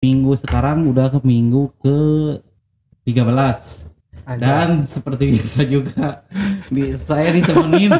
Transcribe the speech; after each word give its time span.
minggu 0.00 0.32
sekarang 0.32 0.88
udah 0.88 1.12
ke 1.12 1.20
minggu 1.28 1.76
ke 1.76 1.98
13 3.04 3.20
dan 4.40 4.80
seperti 4.88 5.36
biasa 5.36 5.60
juga 5.68 6.24
di, 6.72 6.96
saya 6.96 7.36
ditemenin 7.36 7.92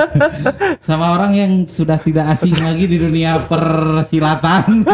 sama 0.88 1.12
orang 1.12 1.36
yang 1.36 1.52
sudah 1.68 2.00
tidak 2.00 2.24
asing 2.32 2.56
lagi 2.56 2.88
di 2.88 2.96
dunia 2.96 3.36
persilatan. 3.36 4.80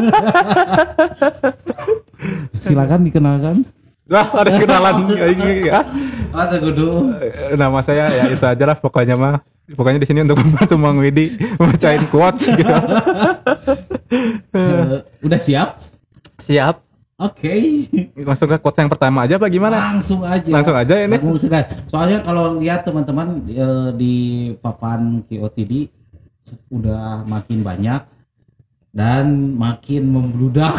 Silakan 2.58 3.06
dikenalkan. 3.06 3.62
Lah 4.10 4.26
harus 4.26 4.58
kenalan 4.58 5.06
ya. 5.62 5.86
Ah, 6.34 6.50
kudu. 6.58 7.14
Nama 7.54 7.78
saya 7.86 8.10
ya 8.10 8.24
itu 8.34 8.42
aja 8.42 8.64
lah 8.66 8.74
pokoknya 8.74 9.14
mah. 9.14 9.46
Pokoknya 9.78 10.02
di 10.02 10.10
sini 10.10 10.26
untuk 10.26 10.42
membantu 10.42 10.74
Mang 10.74 10.98
Widi 10.98 11.38
membacain 11.58 12.02
quotes 12.10 12.50
gitu. 12.50 12.74
Eh, 14.54 15.02
udah 15.22 15.40
siap? 15.42 15.85
Siap. 16.46 16.74
Oke. 17.16 17.52
Langsung 18.14 18.46
ke 18.46 18.60
quotes 18.60 18.76
yang 18.78 18.92
pertama 18.92 19.24
aja 19.24 19.40
apa 19.40 19.48
gimana? 19.48 19.96
Langsung 19.96 20.20
aja. 20.20 20.46
Langsung 20.46 20.76
aja 20.76 20.94
ini. 21.00 21.16
Langsung 21.16 21.48
aja. 21.48 21.66
Soalnya 21.88 22.18
kalau 22.20 22.60
lihat 22.60 22.84
teman-teman 22.84 23.40
eh, 23.48 23.88
di 23.96 24.14
papan 24.60 25.24
KOTD 25.24 25.88
udah 26.70 27.24
makin 27.24 27.64
banyak 27.64 28.04
dan 28.92 29.24
makin 29.56 30.02
membludak. 30.06 30.76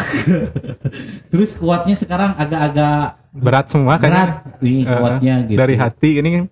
Terus 1.30 1.52
kuatnya 1.54 1.94
sekarang 1.94 2.32
agak-agak 2.34 3.18
Berat 3.28 3.66
semua 3.68 4.00
kan. 4.00 4.08
berat 4.08 4.32
nih 4.58 4.82
kuatnya 4.88 5.34
gitu. 5.44 5.58
Dari 5.58 5.74
hati 5.76 6.10
ini 6.18 6.28
kan. 6.32 6.44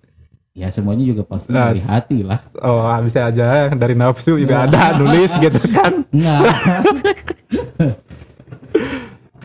Ya 0.51 0.67
semuanya 0.67 1.05
juga 1.05 1.21
pasti 1.21 1.53
Nah, 1.53 1.69
dari 1.69 1.81
hati 1.85 2.17
lah. 2.25 2.39
Oh 2.59 2.89
bisa 3.01 3.29
aja 3.29 3.69
dari 3.71 3.93
nafsu 3.93 4.35
juga 4.35 4.65
ada 4.65 4.97
nulis 4.97 5.31
gitu 5.37 5.59
kan. 5.69 6.03
Enggak. 6.11 6.41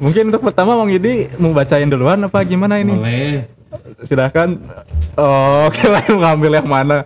Mungkin 0.02 0.34
untuk 0.34 0.42
pertama 0.42 0.74
Mang 0.74 0.90
Yudi 0.90 1.30
mau 1.38 1.54
bacain 1.54 1.86
duluan 1.86 2.26
apa 2.26 2.42
gimana 2.42 2.82
ini? 2.82 2.90
Boleh. 2.90 3.46
Silahkan. 4.02 4.58
Oh, 5.14 5.64
oke 5.70 5.84
lah 5.86 6.02
mau 6.10 6.18
ngambil 6.26 6.58
yang 6.58 6.68
mana? 6.68 6.98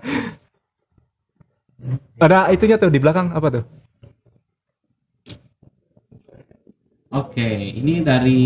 Ada 2.16 2.48
itunya 2.50 2.80
tuh 2.80 2.88
di 2.88 2.96
belakang 2.96 3.36
apa 3.36 3.48
tuh? 3.52 3.64
Oke, 7.12 7.46
ini 7.76 8.00
dari 8.00 8.44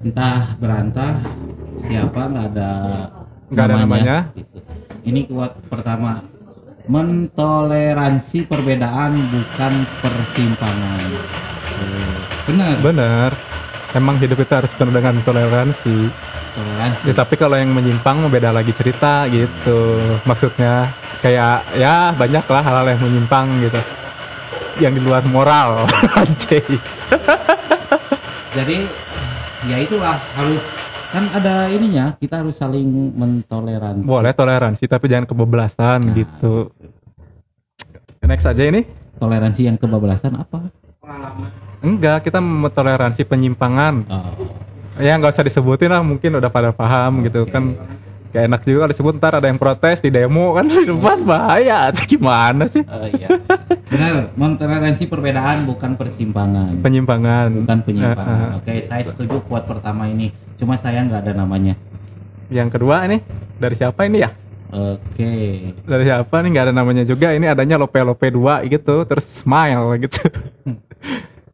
entah 0.00 0.56
berantah 0.56 1.20
siapa 1.76 2.26
nggak 2.26 2.46
ada 2.56 2.72
Nggak 3.52 3.64
ada 3.64 3.76
namanya. 3.80 4.16
gitu. 4.32 4.58
Ini 5.04 5.20
kuat 5.28 5.52
pertama 5.68 6.24
mentoleransi 6.84 8.48
perbedaan 8.48 9.12
bukan 9.28 9.72
persimpangan. 10.00 11.04
Oh, 11.80 12.23
benar. 12.44 12.74
Bener. 12.80 13.30
Emang 13.94 14.18
hidup 14.18 14.36
kita 14.36 14.58
harus 14.58 14.72
penuh 14.74 14.90
dengan 14.90 15.14
toleransi. 15.22 16.10
Toleransi. 16.54 17.04
Ya, 17.06 17.14
tapi 17.14 17.34
kalau 17.34 17.54
yang 17.54 17.70
menyimpang 17.70 18.26
beda 18.26 18.50
lagi 18.50 18.74
cerita 18.74 19.26
gitu. 19.30 19.98
Maksudnya 20.22 20.90
kayak 21.22 21.62
ya 21.74 22.10
banyak 22.10 22.42
lah 22.42 22.62
hal-hal 22.62 22.86
yang 22.90 23.00
menyimpang 23.00 23.46
gitu. 23.62 23.80
Yang 24.82 24.92
di 24.98 25.02
luar 25.02 25.22
moral. 25.24 25.86
Jadi 28.54 28.76
ya 29.64 29.76
itulah 29.78 30.18
harus 30.34 30.62
kan 31.10 31.30
ada 31.30 31.70
ininya 31.70 32.18
kita 32.18 32.42
harus 32.42 32.58
saling 32.58 33.14
mentoleransi. 33.14 34.02
Boleh 34.02 34.34
toleransi 34.34 34.84
tapi 34.86 35.06
jangan 35.06 35.30
kebablasan 35.30 35.98
Nah. 36.02 36.14
gitu. 36.14 36.74
Next 38.24 38.42
aja 38.42 38.62
ini. 38.66 38.82
Toleransi 39.14 39.70
yang 39.70 39.78
kebablasan 39.78 40.34
apa? 40.34 40.70
Enggak, 41.84 42.24
kita 42.24 42.40
mentoleransi 42.40 43.22
penyimpangan. 43.28 43.94
Oh. 44.08 44.32
Ya 45.02 45.18
nggak 45.18 45.36
usah 45.36 45.44
disebutin 45.44 45.90
lah, 45.90 46.00
mungkin 46.00 46.38
udah 46.38 46.48
pada 46.48 46.70
paham 46.70 47.26
gitu 47.26 47.44
kan. 47.44 47.76
Kayak 48.34 48.50
enak 48.50 48.60
juga 48.66 48.76
kalau 48.82 48.90
disebut 48.90 49.12
ntar 49.22 49.32
ada 49.38 49.46
yang 49.46 49.62
protes 49.62 50.02
di 50.02 50.10
demo 50.10 50.58
kan 50.58 50.66
di 50.72 50.82
depan 50.82 51.18
bahaya. 51.22 51.94
Gimana 51.94 52.66
sih? 52.66 52.82
Oh, 52.82 53.06
iya. 53.06 53.30
Benar, 53.86 54.34
mentoleransi 54.34 55.06
perbedaan 55.06 55.70
bukan 55.70 55.94
persimpangan. 55.94 56.82
Penyimpangan. 56.82 57.62
bukan 57.62 57.78
penyimpangan. 57.86 58.38
Eh, 58.38 58.50
eh. 58.50 58.58
Oke, 58.58 58.72
saya 58.82 59.02
setuju 59.06 59.38
kuat 59.46 59.70
pertama 59.70 60.10
ini. 60.10 60.34
Cuma 60.58 60.74
saya 60.74 61.06
nggak 61.06 61.30
ada 61.30 61.32
namanya. 61.46 61.78
Yang 62.50 62.74
kedua 62.74 63.06
ini 63.06 63.22
dari 63.58 63.74
siapa 63.78 64.02
ini 64.02 64.18
ya? 64.26 64.34
Oke. 64.74 65.34
Dari 65.86 66.04
siapa 66.04 66.34
nih 66.42 66.48
nggak 66.50 66.64
ada 66.66 66.74
namanya 66.74 67.06
juga. 67.06 67.30
Ini 67.30 67.46
adanya 67.54 67.78
lope 67.78 68.02
lope 68.02 68.26
dua 68.34 68.66
gitu, 68.66 69.06
terus 69.06 69.22
smile 69.22 69.86
gitu. 70.02 70.18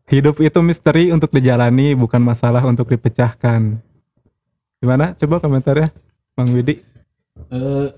Hidup 0.09 0.41
itu 0.41 0.59
misteri 0.65 1.13
untuk 1.13 1.29
dijalani, 1.29 1.93
bukan 1.93 2.19
masalah 2.25 2.65
untuk 2.65 2.89
dipecahkan. 2.89 3.77
Gimana? 4.81 5.13
Coba 5.21 5.39
komentarnya, 5.39 5.93
Bang 6.33 6.49
Widi. 6.51 6.81
Eh, 7.53 7.89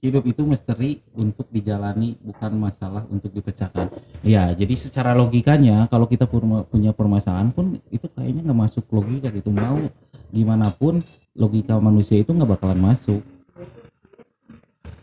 hidup 0.00 0.24
itu 0.24 0.42
misteri 0.48 1.04
untuk 1.12 1.46
dijalani, 1.52 2.16
bukan 2.18 2.56
masalah 2.56 3.04
untuk 3.12 3.30
dipecahkan. 3.30 3.92
Ya, 4.24 4.50
jadi 4.56 4.74
secara 4.74 5.12
logikanya 5.12 5.86
kalau 5.92 6.08
kita 6.08 6.24
punya 6.26 6.96
permasalahan 6.96 7.52
pun 7.52 7.76
itu 7.92 8.08
kayaknya 8.16 8.48
nggak 8.48 8.60
masuk 8.64 8.88
logika 8.90 9.28
gitu. 9.28 9.52
Mau 9.52 9.78
gimana 10.32 10.72
pun 10.72 11.04
logika 11.36 11.78
manusia 11.78 12.18
itu 12.18 12.32
nggak 12.34 12.58
bakalan 12.58 12.80
masuk 12.82 13.22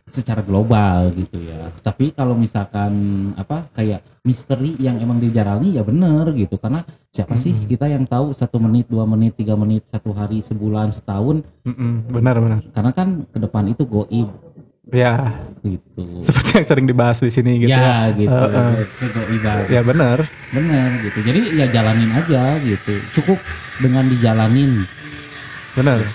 secara 0.05 0.45
global 0.45 1.09
gitu 1.17 1.41
ya. 1.41 1.73
Tapi 1.81 2.13
kalau 2.13 2.37
misalkan 2.37 2.93
apa 3.35 3.65
kayak 3.73 4.05
misteri 4.21 4.77
yang 4.77 5.01
emang 5.01 5.17
dijalani 5.17 5.73
ya 5.73 5.81
bener 5.81 6.29
gitu 6.31 6.57
karena 6.57 6.85
siapa 7.09 7.33
sih 7.33 7.53
Mm-mm. 7.53 7.65
kita 7.65 7.89
yang 7.89 8.05
tahu 8.05 8.29
satu 8.29 8.57
menit 8.57 8.85
dua 8.85 9.05
menit 9.05 9.33
tiga 9.33 9.53
menit 9.53 9.81
satu 9.89 10.13
hari 10.13 10.41
sebulan 10.41 10.89
setahun 10.89 11.41
Mm-mm, 11.65 12.09
benar 12.09 12.37
benar. 12.37 12.59
karena 12.69 12.91
kan 12.91 13.07
ke 13.25 13.37
depan 13.37 13.65
itu 13.67 13.83
goib 13.83 14.29
Ya, 14.85 15.33
gitu 15.65 16.21
seperti 16.21 16.61
yang 16.61 16.65
sering 16.69 16.85
dibahas 16.85 17.17
di 17.17 17.33
sini 17.33 17.65
gitu. 17.65 17.73
ya 17.73 18.13
gitu 18.13 18.29
Eh, 18.29 18.53
eh. 18.53 18.85
itu 18.85 19.05
goibah 19.09 19.57
Ya 19.65 19.81
benar. 19.81 20.17
bener 20.53 20.89
gitu 21.01 21.19
jadi 21.21 21.41
ya 21.57 21.65
jalanin 21.73 22.13
aja 22.13 22.61
gitu 22.61 22.93
cukup 23.11 23.41
dengan 23.81 24.05
dijalanin 24.05 24.85
Benar. 25.73 26.05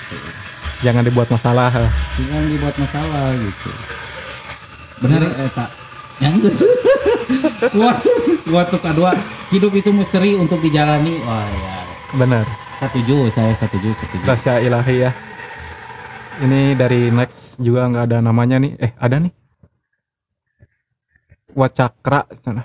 Jangan 0.81 1.05
dibuat 1.05 1.29
masalah. 1.29 1.69
jangan 2.17 2.43
dibuat 2.49 2.75
masalah 2.77 3.37
gitu 3.37 3.71
bener 5.01 5.29
eh 5.29 5.49
pak 5.49 5.69
yang 6.21 6.37
kuat 7.73 7.97
kuat 8.45 8.67
tuh 8.69 8.81
kedua 8.81 9.17
hidup 9.49 9.73
itu 9.73 9.89
misteri 9.91 10.37
untuk 10.37 10.61
dijalani 10.61 11.17
wah 11.25 11.45
ya 11.45 11.77
Benar. 12.11 12.45
setuju 12.77 13.29
saya 13.29 13.53
setuju 13.55 13.93
setuju 13.95 14.25
Rahasia 14.25 14.61
ilahi 14.61 14.97
ya. 15.05 15.11
Ini 16.41 16.73
dari 16.73 17.13
next 17.13 17.61
juga 17.61 17.85
nggak 17.87 18.05
ada 18.09 18.19
namanya 18.19 18.57
nih. 18.57 18.73
Eh 18.81 18.93
ada 18.97 19.21
nih. 19.21 19.29
Wacakra 21.53 22.25
sana. 22.41 22.65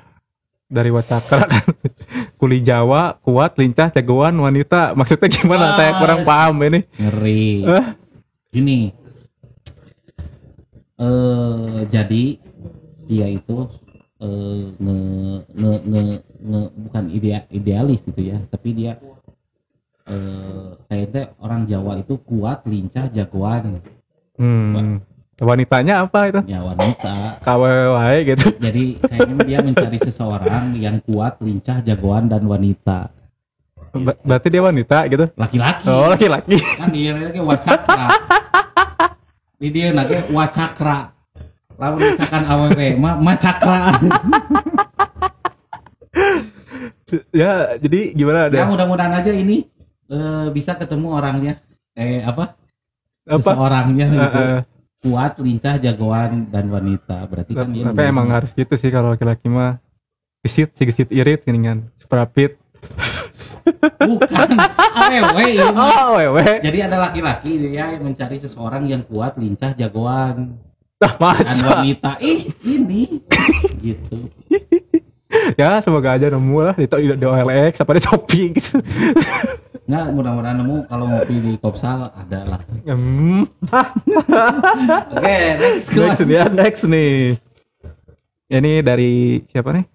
Dari 0.65 0.89
Wacakra 0.89 1.43
kan. 1.45 1.65
Kuli 2.39 2.63
Jawa, 2.63 3.19
kuat, 3.19 3.59
lincah, 3.59 3.91
jagoan, 3.91 4.39
wanita. 4.39 4.95
Maksudnya 4.95 5.27
gimana? 5.27 5.73
Ah, 5.73 5.77
Saya 5.77 5.91
kurang 5.99 6.21
paham 6.23 6.55
ini. 6.63 6.79
ngeri 6.95 7.67
Eh, 7.67 7.85
gini 8.55 8.95
eh 10.95 11.79
jadi 11.91 12.23
dia 13.03 13.27
itu 13.27 13.67
eh 14.23 14.63
nge, 14.79 14.97
nge, 15.51 15.73
nge, 15.83 16.03
nge- 16.39 16.73
bukan 16.87 17.03
idea, 17.11 17.43
idealis 17.51 18.07
gitu 18.07 18.31
ya 18.31 18.39
tapi 18.47 18.71
dia 18.71 18.95
eh 20.07 20.69
kayaknya 20.87 21.35
orang 21.43 21.67
Jawa 21.67 21.99
itu 21.99 22.15
kuat 22.23 22.63
lincah 22.63 23.11
jagoan 23.11 23.83
hmm. 24.39 25.03
Wanitanya 25.35 26.07
apa 26.07 26.31
itu? 26.31 26.39
ya 26.47 26.63
wanita 26.63 27.43
KWW 27.43 27.99
gitu. 28.23 28.55
jadi 28.55 28.83
kayaknya 29.03 29.35
dia 29.43 29.59
mencari 29.59 29.99
seseorang 29.99 30.79
yang 30.79 31.03
kuat 31.03 31.43
lincah 31.43 31.83
jagoan 31.83 32.31
dan 32.31 32.47
wanita 32.47 33.11
Ber- 33.97 34.19
berarti 34.21 34.47
dia 34.49 34.61
wanita 34.61 34.97
gitu. 35.07 35.25
laki-laki 35.33 35.87
Oh 35.87 36.09
laki-laki. 36.09 36.57
kan 36.75 36.89
dia 36.89 37.11
lagi 37.13 37.39
wacakra 37.39 38.05
di 39.55 39.67
dia 39.69 39.87
lagi 39.89 40.15
wacakra 40.27 40.99
lalu 41.75 41.95
misalkan 42.05 42.43
aww 42.43 42.71
ma 42.95 43.11
macakra 43.17 43.95
ya 47.31 47.51
jadi 47.77 47.99
gimana 48.11 48.47
ya 48.47 48.63
ada? 48.63 48.67
mudah-mudahan 48.67 49.13
aja 49.13 49.31
ini 49.31 49.67
eh, 50.07 50.47
bisa 50.49 50.73
ketemu 50.73 51.07
orangnya 51.13 51.53
eh 51.93 52.19
apa 52.19 52.57
Apa? 53.25 53.39
seseorangnya 53.41 54.05
gitu. 54.07 54.39
eh. 54.39 54.61
kuat 55.01 55.33
lincah 55.37 55.75
jagoan 55.77 56.49
dan 56.49 56.65
wanita 56.67 57.23
berarti 57.25 57.51
kan 57.53 57.69
dia 57.69 57.85
Tapi 57.85 58.01
emang 58.03 58.27
harus 58.27 58.51
gitu 58.51 58.73
sih 58.73 58.89
kalau 58.89 59.13
laki-laki 59.13 59.45
mah 59.45 59.77
gesit 60.41 60.73
gesit 60.73 61.09
irit 61.09 61.41
gini 61.41 61.61
kan 61.61 61.77
seprapit 61.95 62.57
bukan. 63.99 64.49
Aww 64.95 65.37
ini. 65.41 65.65
Oh 65.65 66.17
wewe 66.17 66.61
jadi 66.61 66.89
ada 66.89 66.97
laki-laki 67.09 67.57
dia 67.57 67.93
yang 67.97 68.03
mencari 68.05 68.37
seseorang 68.37 68.85
yang 68.85 69.01
kuat 69.05 69.37
lincah 69.37 69.73
jagoan. 69.73 70.57
Dan 70.95 71.13
masa? 71.19 71.81
Wanita. 71.81 72.15
Ih 72.23 72.53
ini. 72.63 73.19
Gitu. 73.83 74.31
Ya 75.59 75.83
semoga 75.83 76.15
aja 76.15 76.31
nemu 76.31 76.57
lah. 76.63 76.75
Di, 76.79 76.87
di, 76.87 77.11
di 77.19 77.25
OLX 77.25 77.83
apa 77.83 77.91
di 77.91 78.01
Shopee 78.01 78.55
gitu. 78.55 78.79
Nggak, 79.85 80.05
mudah-mudahan 80.15 80.57
nemu. 80.63 80.77
Kalau 80.87 81.05
ngopi 81.11 81.35
di 81.35 81.53
Kopsal 81.59 82.09
ada 82.15 82.39
lah. 82.47 82.61
Oke, 85.19 85.37
next 85.59 85.87
next 85.91 86.21
dia 86.23 86.43
next 86.47 86.83
nih. 86.87 87.35
Ini 88.45 88.85
dari 88.85 89.41
siapa 89.49 89.73
nih 89.75 89.94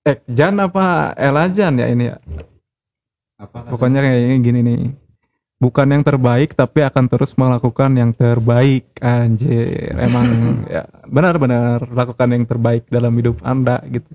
Ekjan 0.00 0.56
apa 0.56 1.12
Elajan 1.12 1.76
ya 1.76 1.86
ini 1.86 2.08
ya? 2.08 2.16
Apa 3.36 3.68
pokoknya 3.68 4.00
kayak 4.00 4.40
gini 4.40 4.60
nih. 4.60 4.80
Bukan 5.60 5.92
yang 5.92 6.00
terbaik 6.00 6.56
tapi 6.56 6.80
akan 6.80 7.04
terus 7.04 7.36
melakukan 7.36 7.92
yang 7.92 8.10
terbaik. 8.10 8.96
Anjir 8.96 9.92
emang 9.92 10.26
ya 10.72 10.88
benar-benar 11.04 11.84
lakukan 11.86 12.28
yang 12.30 12.44
terbaik 12.44 12.88
dalam 12.88 13.12
hidup 13.12 13.36
anda 13.40 13.80
gitu. 13.86 14.08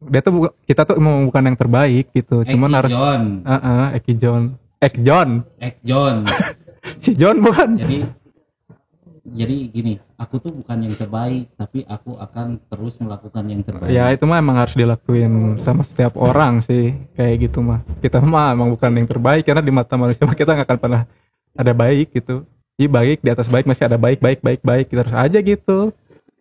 Dia 0.00 0.22
tuh 0.22 0.32
buka- 0.32 0.54
kita 0.64 0.82
tuh 0.86 0.96
mau 0.96 1.18
bukan 1.26 1.44
yang 1.44 1.58
terbaik 1.58 2.08
gitu. 2.10 2.46
Cuman 2.46 2.70
harus 2.72 2.88
John, 2.88 3.42
Ah, 3.44 3.58
ah, 3.60 3.86
Eki 3.92 4.14
John. 4.16 4.42
Ek 4.80 4.96
John. 4.96 5.44
Ek 5.60 5.76
John. 5.84 6.24
si 7.04 7.12
John 7.12 7.42
bukan. 7.44 7.76
Jadi 7.76 8.06
jadi 9.30 9.56
gini, 9.70 9.94
aku 10.18 10.42
tuh 10.42 10.50
bukan 10.50 10.78
yang 10.82 10.94
terbaik, 10.98 11.54
tapi 11.54 11.86
aku 11.86 12.18
akan 12.18 12.58
terus 12.66 12.98
melakukan 12.98 13.44
yang 13.46 13.62
terbaik. 13.62 13.90
ya 13.90 14.10
itu 14.10 14.26
mah 14.26 14.42
emang 14.42 14.58
harus 14.58 14.74
dilakuin 14.74 15.56
sama 15.62 15.86
setiap 15.86 16.18
orang 16.18 16.58
sih. 16.66 16.98
Kayak 17.14 17.50
gitu 17.50 17.62
mah. 17.62 17.86
Kita 18.02 18.18
mah 18.18 18.50
emang 18.50 18.74
bukan 18.74 18.90
yang 18.90 19.06
terbaik 19.06 19.46
karena 19.46 19.62
di 19.62 19.70
mata 19.70 19.94
manusia 19.94 20.26
mah 20.26 20.34
kita 20.34 20.50
nggak 20.58 20.66
akan 20.66 20.78
pernah 20.82 21.02
ada 21.54 21.72
baik 21.72 22.10
gitu. 22.10 22.42
Iya 22.74 22.88
baik 22.90 23.18
di 23.22 23.30
atas 23.30 23.46
baik 23.46 23.68
masih 23.70 23.84
ada 23.86 23.98
baik 24.00 24.18
baik 24.18 24.40
baik 24.42 24.60
baik. 24.66 24.86
Kita 24.90 25.00
harus 25.06 25.14
aja 25.14 25.38
gitu. 25.38 25.94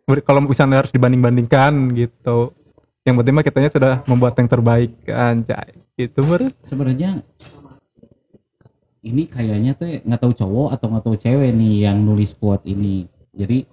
Ber- 0.10 0.26
kalau 0.26 0.42
misalnya 0.42 0.82
harus 0.82 0.90
dibanding 0.90 1.22
bandingkan 1.22 1.94
gitu. 1.94 2.58
Yang 3.06 3.16
penting 3.22 3.34
mah 3.38 3.46
kitanya 3.46 3.70
sudah 3.70 3.94
membuat 4.10 4.34
yang 4.40 4.50
terbaik 4.50 4.92
anjay. 5.06 5.78
Gitu 5.94 6.20
menurut 6.26 6.54
Sebenarnya 6.66 7.22
ini 9.06 9.24
kayaknya 9.30 9.76
tuh 9.78 10.04
nggak 10.04 10.22
tahu 10.22 10.34
cowok 10.36 10.70
atau 10.76 10.86
nggak 10.92 11.04
tahu 11.06 11.18
cewek 11.18 11.52
nih 11.56 11.88
yang 11.88 11.98
nulis 12.04 12.36
quote 12.36 12.66
ini. 12.68 13.08
Jadi 13.32 13.64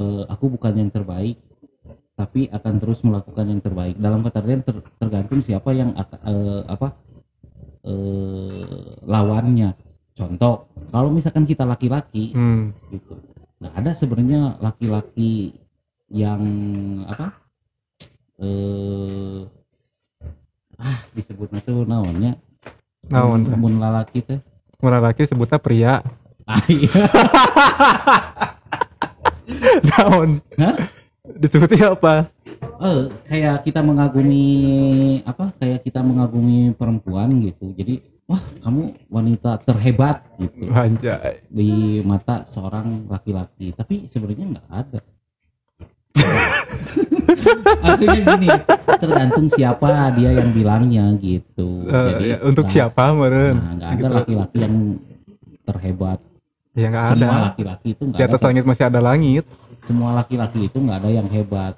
eh, 0.00 0.24
aku 0.26 0.58
bukan 0.58 0.74
yang 0.74 0.90
terbaik, 0.90 1.38
tapi 2.18 2.50
akan 2.50 2.74
terus 2.82 3.04
melakukan 3.06 3.46
yang 3.46 3.62
terbaik. 3.62 3.94
Dalam 3.98 4.20
kata 4.26 4.42
ter- 4.42 4.86
tergantung 4.98 5.40
siapa 5.40 5.70
yang 5.70 5.94
eh, 5.94 6.62
apa 6.66 6.96
eh, 7.86 8.96
lawannya. 9.06 9.76
Contoh, 10.16 10.72
kalau 10.88 11.12
misalkan 11.12 11.44
kita 11.44 11.68
laki-laki, 11.68 12.32
hmm. 12.32 12.72
gitu 12.88 13.20
nggak 13.56 13.72
ada 13.72 13.90
sebenarnya 13.96 14.40
laki-laki 14.60 15.56
yang 16.12 16.42
apa 17.08 17.32
eh 18.36 19.48
ah 20.76 20.98
disebutnya 21.16 21.64
tuh 21.64 21.88
naonnya 21.88 22.36
Naon 23.08 23.48
teh? 23.48 23.56
mun 23.56 23.80
lalaki 23.80 24.20
teh 24.20 24.40
Murah 24.82 25.00
laki 25.00 25.24
sebutnya 25.24 25.58
pria. 25.58 26.04
Ah 26.46 26.62
iya. 26.70 26.90
Naon? 29.88 30.42
Hah? 30.58 30.76
disebutnya 31.34 31.98
apa? 31.98 32.30
Eh 32.78 33.00
kayak 33.26 33.66
kita 33.66 33.82
mengagumi 33.82 34.46
apa 35.26 35.50
kayak 35.58 35.82
kita 35.82 36.00
mengagumi 36.06 36.70
perempuan 36.72 37.34
gitu. 37.42 37.74
Jadi 37.74 37.98
wah 38.30 38.40
kamu 38.62 38.94
wanita 39.10 39.58
terhebat 39.66 40.22
gitu. 40.38 40.70
Anjay. 40.70 41.42
Di 41.50 42.00
mata 42.06 42.46
seorang 42.46 43.10
laki-laki. 43.10 43.74
Tapi 43.74 44.06
sebenarnya 44.06 44.46
nggak 44.56 44.68
ada 44.70 45.00
maksudnya 47.82 48.20
gini 48.34 48.48
tergantung 48.98 49.46
siapa 49.48 49.88
dia 50.14 50.30
yang 50.32 50.50
bilangnya 50.50 51.04
gitu. 51.18 51.84
Eh, 51.86 52.06
jadi 52.12 52.24
ya, 52.26 52.36
untuk 52.42 52.66
siapa 52.68 53.12
meren 53.12 53.54
nah, 53.56 53.72
nggak 53.76 53.90
ada 53.90 53.96
Gitu. 53.96 54.14
laki-laki 54.16 54.56
yang 54.60 54.74
terhebat. 55.62 56.18
Ya 56.76 56.86
nggak 56.92 57.04
ada. 57.04 57.14
semua 57.16 57.38
laki-laki 57.48 57.88
itu 57.96 58.02
di 58.02 58.10
nggak 58.12 58.26
atas 58.28 58.40
ada 58.40 58.46
langit 58.46 58.64
masih 58.64 58.84
ada 58.84 59.00
langit. 59.00 59.44
Semua 59.86 60.10
laki-laki 60.12 60.60
itu 60.66 60.76
nggak 60.76 60.98
ada 61.00 61.10
yang 61.10 61.28
hebat. 61.28 61.74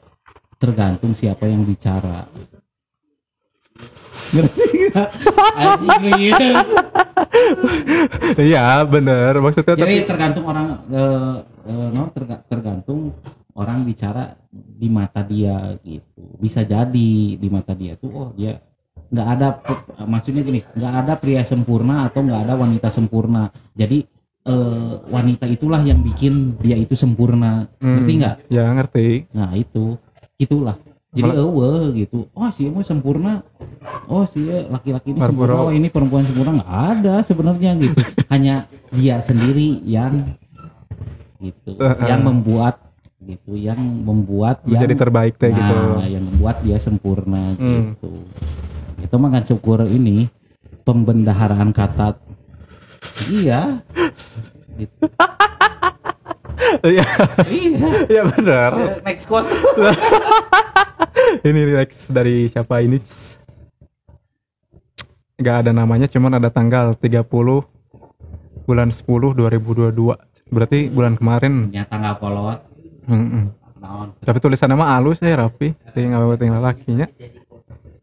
Tergantung 0.58 1.12
siapa 1.14 1.46
yang 1.46 1.62
bicara. 1.62 2.26
Ngerti? 4.28 4.90
Anjing, 5.56 6.04
iya. 6.18 6.36
iya 8.50 8.66
bener. 8.84 9.38
Maksudnya 9.38 9.78
jadi 9.78 9.82
tapi 9.86 9.96
tergantung 10.04 10.44
orang 10.44 10.66
eh, 10.90 11.34
eh, 11.64 11.88
no, 11.94 12.10
terga- 12.10 12.42
tergantung 12.44 13.14
orang 13.58 13.82
bicara 13.82 14.38
di 14.54 14.86
mata 14.86 15.26
dia 15.26 15.74
gitu. 15.82 16.38
Bisa 16.38 16.62
jadi 16.62 17.34
di 17.34 17.48
mata 17.50 17.74
dia 17.74 17.98
tuh 17.98 18.10
oh 18.14 18.30
dia 18.38 18.62
nggak 19.08 19.28
ada 19.34 19.46
maksudnya 20.04 20.44
gini 20.44 20.60
nggak 20.76 20.94
ada 21.04 21.12
pria 21.16 21.40
sempurna 21.42 22.06
atau 22.06 22.22
nggak 22.22 22.46
ada 22.46 22.54
wanita 22.54 22.88
sempurna. 22.94 23.50
Jadi 23.74 24.06
eh, 24.46 24.94
wanita 25.10 25.50
itulah 25.50 25.82
yang 25.82 26.00
bikin 26.06 26.54
dia 26.62 26.78
itu 26.78 26.94
sempurna. 26.94 27.66
Hmm. 27.82 27.98
ngerti 27.98 28.12
nggak? 28.22 28.36
ya 28.54 28.64
ngerti. 28.70 29.06
Nah 29.34 29.50
itu. 29.58 29.98
Gitulah. 30.38 30.78
Jadi 31.08 31.34
eueuh 31.34 31.90
gitu. 31.98 32.30
Oh 32.36 32.46
si 32.54 32.70
mau 32.70 32.86
sempurna. 32.86 33.42
Oh 34.06 34.22
si 34.28 34.44
laki-laki 34.46 35.10
ini 35.10 35.18
Barbaro. 35.18 35.34
sempurna. 35.34 35.58
Oh 35.66 35.70
ini 35.74 35.88
perempuan 35.90 36.22
sempurna. 36.22 36.62
Nggak 36.62 36.74
ada 36.94 37.14
sebenarnya 37.26 37.70
gitu. 37.80 37.98
Hanya 38.30 38.70
dia 38.94 39.18
sendiri 39.18 39.82
yang 39.82 40.36
gitu. 41.42 41.74
Yang 42.10 42.20
membuat 42.22 42.87
gitu 43.28 43.52
yang 43.60 43.76
membuat 43.78 44.64
yang 44.64 44.80
menjadi 44.80 44.94
terbaik 45.04 45.36
teh 45.36 45.52
gitu. 45.52 45.76
Nah, 46.00 46.08
yang 46.08 46.24
membuat 46.24 46.64
dia 46.64 46.80
sempurna 46.80 47.52
Hmm. 47.60 47.92
gitu. 47.92 48.24
Itu 49.04 49.14
mah 49.20 49.28
kan 49.28 49.44
syukur 49.44 49.84
ini 49.84 50.32
pembendaharaan 50.88 51.76
kata. 51.76 52.16
Iya. 53.28 53.84
Gitu. 54.80 55.04
iya. 56.96 57.06
Iya. 57.44 57.88
Iya 58.08 58.22
bener 58.32 58.70
next 59.04 59.28
quote. 59.28 59.48
Ini 61.44 61.60
next 61.76 62.08
dari 62.08 62.48
siapa 62.48 62.80
ini? 62.80 62.98
Nggak 65.38 65.56
ada 65.62 65.70
namanya 65.76 66.08
cuman 66.08 66.40
ada 66.40 66.48
tanggal 66.48 66.96
30 66.96 67.28
bulan 68.64 68.88
10 68.88 69.36
2022 69.36 69.92
berarti 70.48 70.88
bulan 70.88 71.14
kemarin. 71.20 71.68
Punya 71.68 71.84
tanggal 71.84 72.16
kolot 72.16 72.67
Naon. 73.08 74.08
Tapi 74.20 74.38
tulisannya 74.42 74.74
mah 74.74 74.98
halus 74.98 75.22
ya 75.22 75.38
rapi 75.38 75.72
tinggal 75.94 76.34
tinggal 76.34 76.60
lakinya. 76.60 77.06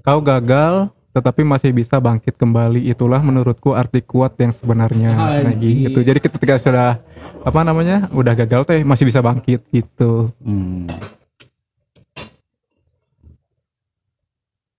Kau 0.02 0.24
gagal 0.24 0.90
tetapi 1.16 1.48
masih 1.48 1.72
bisa 1.72 2.00
bangkit 2.00 2.36
kembali. 2.36 2.92
Itulah 2.92 3.24
menurutku 3.24 3.72
arti 3.72 4.04
kuat 4.04 4.36
yang 4.40 4.52
sebenarnya 4.52 5.16
nah, 5.16 5.40
Anjing. 5.40 5.88
gitu. 5.88 6.00
Jadi 6.04 6.20
ketika 6.20 6.60
sudah 6.60 7.00
apa 7.44 7.60
namanya 7.64 8.08
udah 8.12 8.34
gagal 8.36 8.68
teh 8.68 8.84
masih 8.84 9.08
bisa 9.08 9.24
bangkit 9.24 9.64
gitu. 9.72 10.32
Hmm. 10.44 10.88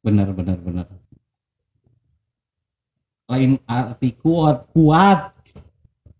Benar 0.04 0.32
benar 0.36 0.58
benar. 0.60 0.86
Lain 3.26 3.58
arti 3.66 4.14
kuat 4.16 4.64
kuat. 4.70 5.20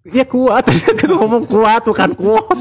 ya 0.06 0.22
kuat. 0.22 0.64
Ngomong 1.06 1.44
kuat 1.44 1.82
bukan 1.86 2.10
kuat 2.14 2.58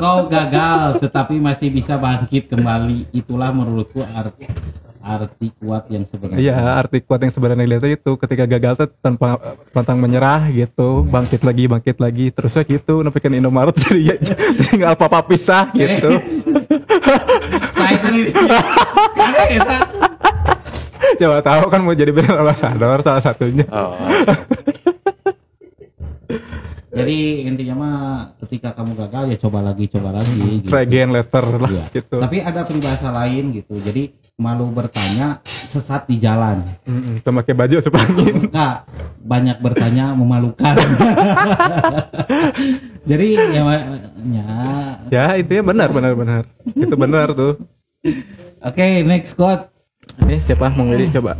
Kau 0.00 0.26
gagal 0.26 1.00
tetapi 1.00 1.40
masih 1.40 1.68
bisa 1.72 1.96
bangkit 2.00 2.48
kembali. 2.48 3.10
Itulah 3.12 3.52
menurutku 3.52 4.04
arti 4.04 4.48
arti 5.00 5.48
kuat 5.56 5.88
yang 5.88 6.04
sebenarnya. 6.04 6.40
Iya, 6.44 6.56
arti 6.76 7.00
kuat 7.00 7.24
yang 7.24 7.32
sebenarnya 7.32 7.64
dilihat 7.64 7.88
itu 7.88 8.12
ketika 8.20 8.44
gagal 8.44 8.84
tuh 8.84 8.88
tanpa 9.00 9.40
pantang 9.72 9.96
menyerah 9.96 10.52
gitu, 10.52 11.08
bangkit 11.08 11.40
lagi, 11.40 11.64
bangkit 11.72 11.96
lagi, 11.96 12.28
terusnya 12.28 12.68
gitu, 12.68 13.00
nepi 13.00 13.16
kan 13.16 13.32
Indomaret 13.32 13.72
jadi 13.88 14.12
ya, 14.12 14.16
tinggal 14.68 14.92
apa-apa 14.92 15.24
pisah 15.24 15.72
gitu. 15.72 16.20
Nah 17.80 17.90
itu 17.96 18.06
nih. 18.12 18.24
Karena 19.16 19.44
kita 19.48 19.78
Coba 21.20 21.38
tahu 21.44 21.64
kan 21.68 21.80
mau 21.84 21.92
jadi 21.92 22.12
brand 22.16 22.38
ambassador 22.40 22.98
salah 23.04 23.22
satunya. 23.24 23.66
Jadi 27.00 27.18
intinya 27.48 27.74
mah 27.76 27.96
ketika 28.44 28.68
kamu 28.72 28.92
gagal 28.94 29.24
ya 29.32 29.36
coba 29.40 29.58
lagi 29.60 29.84
coba 29.88 30.08
lagi. 30.12 30.60
gitu. 30.60 30.68
Try 30.68 30.84
again 30.84 31.10
later 31.10 31.44
lah 31.56 31.70
Iya. 31.70 31.84
gitu. 31.90 32.16
Tapi 32.20 32.36
ada 32.40 32.60
peribahasa 32.62 33.08
lain 33.10 33.44
gitu. 33.56 33.74
Jadi 33.80 34.12
malu 34.36 34.68
bertanya 34.68 35.40
sesat 35.44 36.08
di 36.08 36.16
jalan. 36.16 36.64
Mm-mm, 36.88 37.20
Tuh 37.20 37.30
pakai 37.30 37.54
baju 37.54 37.76
supaya. 37.78 38.08
Enggak, 38.40 38.76
banyak 39.20 39.56
bertanya 39.60 40.16
memalukan. 40.16 40.74
Jadi 43.10 43.26
ya, 43.36 43.62
ya 44.28 44.46
Ya 45.10 45.24
itu 45.36 45.50
ya 45.56 45.62
benar 45.64 45.88
benar 45.90 46.12
benar. 46.14 46.42
Itu 46.72 46.94
benar 46.96 47.32
tuh. 47.32 47.54
oke 48.68 48.86
next 49.04 49.36
quote. 49.36 49.68
Ini 50.24 50.40
siapa 50.42 50.72
mau 50.72 50.88
ngiri 50.88 51.12
coba. 51.12 51.36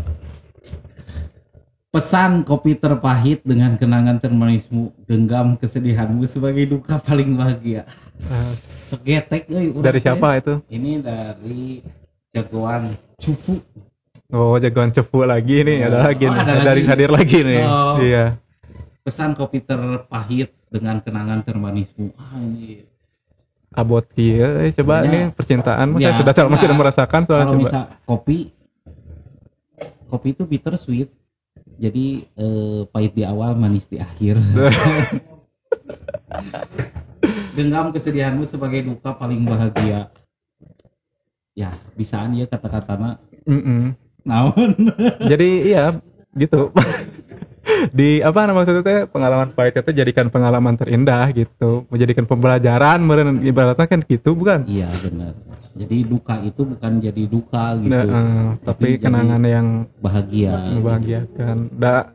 Pesan 1.90 2.46
kopi 2.46 2.74
terpahit 2.74 3.42
dengan 3.42 3.74
kenangan 3.74 4.16
termanismu, 4.16 4.94
genggam 5.04 5.58
kesedihanmu 5.58 6.22
sebagai 6.24 6.62
duka 6.64 7.02
paling 7.02 7.34
bahagia. 7.34 7.82
Eh, 8.20 8.52
Segetek 8.86 9.50
euy 9.50 9.70
urang 9.70 9.82
dari 9.82 9.96
teh. 9.96 10.04
siapa 10.04 10.36
itu 10.36 10.60
Ini 10.68 11.00
dari 11.00 11.80
jagoan 12.30 12.92
Cufu. 13.16 13.58
oh 14.28 14.54
jagoan 14.56 14.90
cepu 14.90 15.24
lagi 15.24 15.62
nih 15.62 15.78
Oh, 15.80 15.88
ada 15.88 15.98
lagi 16.04 16.24
oh, 16.24 16.30
nih 16.30 16.38
ada 16.38 16.52
dari 16.60 16.66
lagi. 16.76 16.82
hadir 16.86 17.10
lagi 17.10 17.38
nih 17.40 17.62
Oh. 17.64 17.96
iya 17.98 18.24
Pesan 19.00 19.32
kopi 19.32 19.58
terpahit 19.58 20.52
dengan 20.68 20.98
kenangan 20.98 21.40
termanismu. 21.40 22.12
Ah, 22.14 22.36
ini 22.36 22.84
abot 23.70 24.04
dia 24.04 24.46
eh, 24.60 24.74
coba 24.74 25.00
Ya. 25.00 25.08
nih 25.08 25.22
percintaan 25.32 25.88
Ya, 25.96 26.10
saya 26.10 26.20
sudah 26.20 26.32
terlalu 26.32 26.50
enggak. 26.52 26.62
tidak 26.62 26.76
merasakan 26.78 27.20
soalnya 27.24 27.40
kalau 27.40 27.52
coba 27.52 27.62
misal 27.64 27.82
kopi 28.04 28.38
kopi 30.06 30.28
itu 30.30 30.42
bitter 30.44 30.74
sweet 30.76 31.08
jadi 31.80 32.28
eh, 32.36 32.80
pahit 32.92 33.16
di 33.16 33.24
awal 33.24 33.56
manis 33.56 33.88
di 33.88 33.96
akhir. 33.96 34.36
Genggam 37.56 37.88
kesedihanmu 37.88 38.44
sebagai 38.44 38.84
duka 38.84 39.16
paling 39.16 39.48
bahagia. 39.48 40.12
Ya 41.56 41.72
bisaan 41.96 42.36
ya 42.36 42.44
kata-katana 42.44 43.16
Mm-mm. 43.48 43.96
naon? 44.22 44.76
Jadi 45.30 45.72
iya 45.72 45.96
gitu. 46.36 46.68
Di 47.96 48.20
apa 48.20 48.44
nama 48.44 48.60
maksudnya 48.60 48.84
teh 48.84 49.00
pengalaman 49.08 49.52
pahit 49.56 49.76
itu 49.76 49.92
jadikan 49.92 50.28
pengalaman 50.28 50.76
terindah 50.76 51.32
gitu. 51.32 51.88
Menjadikan 51.88 52.24
pembelajaran 52.28 53.00
meren 53.00 53.40
ibaratnya 53.44 53.86
kan 53.88 54.00
gitu 54.04 54.36
bukan? 54.36 54.64
Iya 54.68 54.88
benar 55.04 55.32
jadi 55.70 55.96
duka 56.02 56.42
itu 56.42 56.66
bukan 56.66 56.92
jadi 56.98 57.22
duka 57.30 57.78
gitu. 57.78 57.94
Nah, 57.94 58.02
eh, 58.02 58.48
tapi 58.66 58.98
jadi 58.98 59.06
kenangan 59.06 59.42
yang 59.46 59.86
bahagia. 60.02 60.58
membahagiakan. 60.74 61.56
Da 61.78 62.10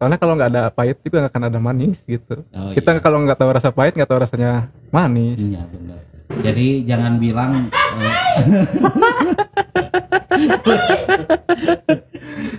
soalnya 0.00 0.18
kalau 0.18 0.34
nggak 0.40 0.50
ada 0.50 0.72
pahit 0.72 0.96
juga 1.04 1.24
nggak 1.24 1.32
akan 1.36 1.44
ada 1.52 1.60
manis 1.60 2.00
gitu. 2.08 2.40
Oh, 2.56 2.72
kita 2.72 2.96
iya. 2.96 3.00
kalau 3.04 3.20
nggak 3.22 3.36
tahu 3.36 3.50
rasa 3.52 3.70
pahit 3.76 3.92
nggak 3.92 4.08
tahu 4.08 4.24
rasanya 4.24 4.72
manis. 4.88 5.36
Iya 5.36 5.62
benar. 5.68 6.00
Jadi 6.40 6.66
jangan 6.88 7.20
bilang 7.20 7.68
eh, 8.00 8.16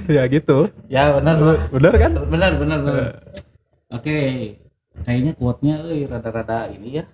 ya 0.16 0.24
gitu. 0.30 0.70
Ya 0.86 1.18
benar 1.18 1.36
benar 1.74 1.94
kan? 1.98 2.12
Benar 2.30 2.52
benar 2.62 2.80
benar. 2.86 3.18
Oke 3.90 4.18
kayaknya 5.04 5.34
quote-nya 5.34 5.82
euy 5.90 6.06
rada-rada 6.06 6.70
ini 6.70 7.02
ya. 7.02 7.10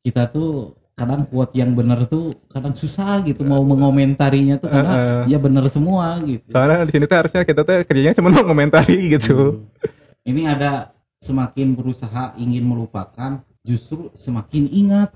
Kita 0.00 0.28
tuh 0.32 0.83
kadang 0.94 1.26
quote 1.26 1.58
yang 1.58 1.74
benar 1.74 2.06
tuh 2.06 2.38
kadang 2.46 2.70
susah 2.70 3.18
gitu 3.26 3.42
mau 3.42 3.60
mengomentarinya 3.66 4.62
tuh 4.62 4.70
karena 4.70 4.94
Eh, 5.26 5.34
ya 5.34 5.38
benar 5.42 5.66
semua 5.66 6.22
gitu. 6.22 6.54
Soalnya 6.54 6.86
di 6.86 6.92
sini 6.94 7.04
tuh 7.10 7.18
harusnya 7.18 7.42
kita 7.42 7.60
tuh 7.66 7.74
kerjanya 7.82 8.14
cuma 8.14 8.30
ngomentari 8.30 8.98
gitu. 9.18 9.66
Ini 10.22 10.54
ada 10.54 10.94
semakin 11.18 11.74
berusaha 11.74 12.38
ingin 12.38 12.62
melupakan 12.62 13.42
justru 13.66 14.14
semakin 14.14 14.70
ingat. 14.70 15.10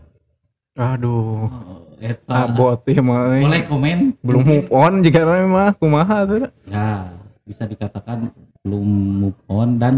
Aduh. 0.74 1.46
Oh, 1.46 1.86
eta. 2.02 2.50
Abot 2.50 2.82
ya 2.86 3.02
mah 3.02 3.38
boleh 3.38 3.62
komen? 3.66 3.98
Belum 4.22 4.42
move 4.42 4.68
on 4.74 4.92
jika 5.02 5.22
mah. 5.26 5.78
Kumaha 5.78 6.26
tuh? 6.26 6.50
Ya 6.66 7.14
bisa 7.46 7.64
dikatakan 7.64 8.34
belum 8.66 8.86
move 9.24 9.40
on 9.48 9.78
dan 9.80 9.94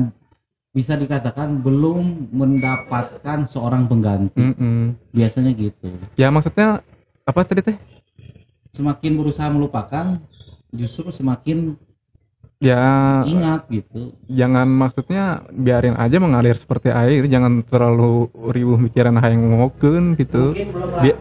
bisa 0.71 0.95
dikatakan 0.95 1.59
belum 1.59 2.31
mendapatkan 2.31 3.43
seorang 3.43 3.91
pengganti. 3.91 4.39
Mm-mm. 4.39 4.95
biasanya 5.11 5.50
gitu. 5.55 5.91
Ya 6.15 6.31
maksudnya 6.31 6.87
apa 7.27 7.41
tadi 7.43 7.75
teh? 7.75 7.77
Semakin 8.71 9.19
berusaha 9.19 9.50
melupakan 9.50 10.23
justru 10.71 11.11
semakin 11.11 11.75
ya 12.61 13.25
ingat 13.25 13.64
gitu. 13.73 14.12
jangan 14.29 14.69
maksudnya 14.69 15.40
biarin 15.49 15.97
aja 15.97 16.21
mengalir 16.21 16.52
seperti 16.61 16.93
air 16.93 17.25
jangan 17.25 17.64
terlalu 17.64 18.29
riuh 18.52 18.76
mikiran 18.76 19.17
yang 19.17 19.64
ngokeun 19.64 20.12
gitu. 20.21 20.52
Bi- 21.00 21.17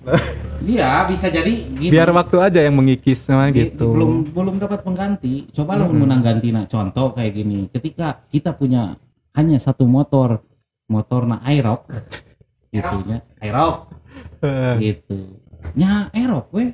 iya 0.72 1.04
bisa 1.04 1.28
jadi 1.28 1.52
gini, 1.52 1.92
biar 1.92 2.08
waktu 2.16 2.36
aja 2.40 2.64
yang 2.64 2.80
mengikis 2.80 3.20
sama 3.28 3.52
di- 3.52 3.68
gitu. 3.68 3.92
belum 3.92 4.32
belum 4.32 4.56
dapat 4.56 4.80
pengganti. 4.80 5.52
Coba 5.52 5.76
lo 5.76 5.92
Mm-mm. 5.92 6.00
menang 6.00 6.24
ganti 6.24 6.48
nah 6.48 6.64
contoh 6.64 7.12
kayak 7.12 7.32
gini. 7.36 7.68
Ketika 7.68 8.24
kita 8.32 8.56
punya 8.56 8.96
hanya 9.36 9.60
satu 9.60 9.84
motor 9.84 10.40
motor 10.88 11.28
na 11.28 11.44
Aerox 11.44 11.84
gitu 12.74 12.96
nya 13.04 13.20
Aerox. 13.36 13.92
Eh, 14.40 14.74
gitu. 14.80 15.36
Nya 15.76 16.08
Aerox 16.16 16.48
weh. 16.56 16.72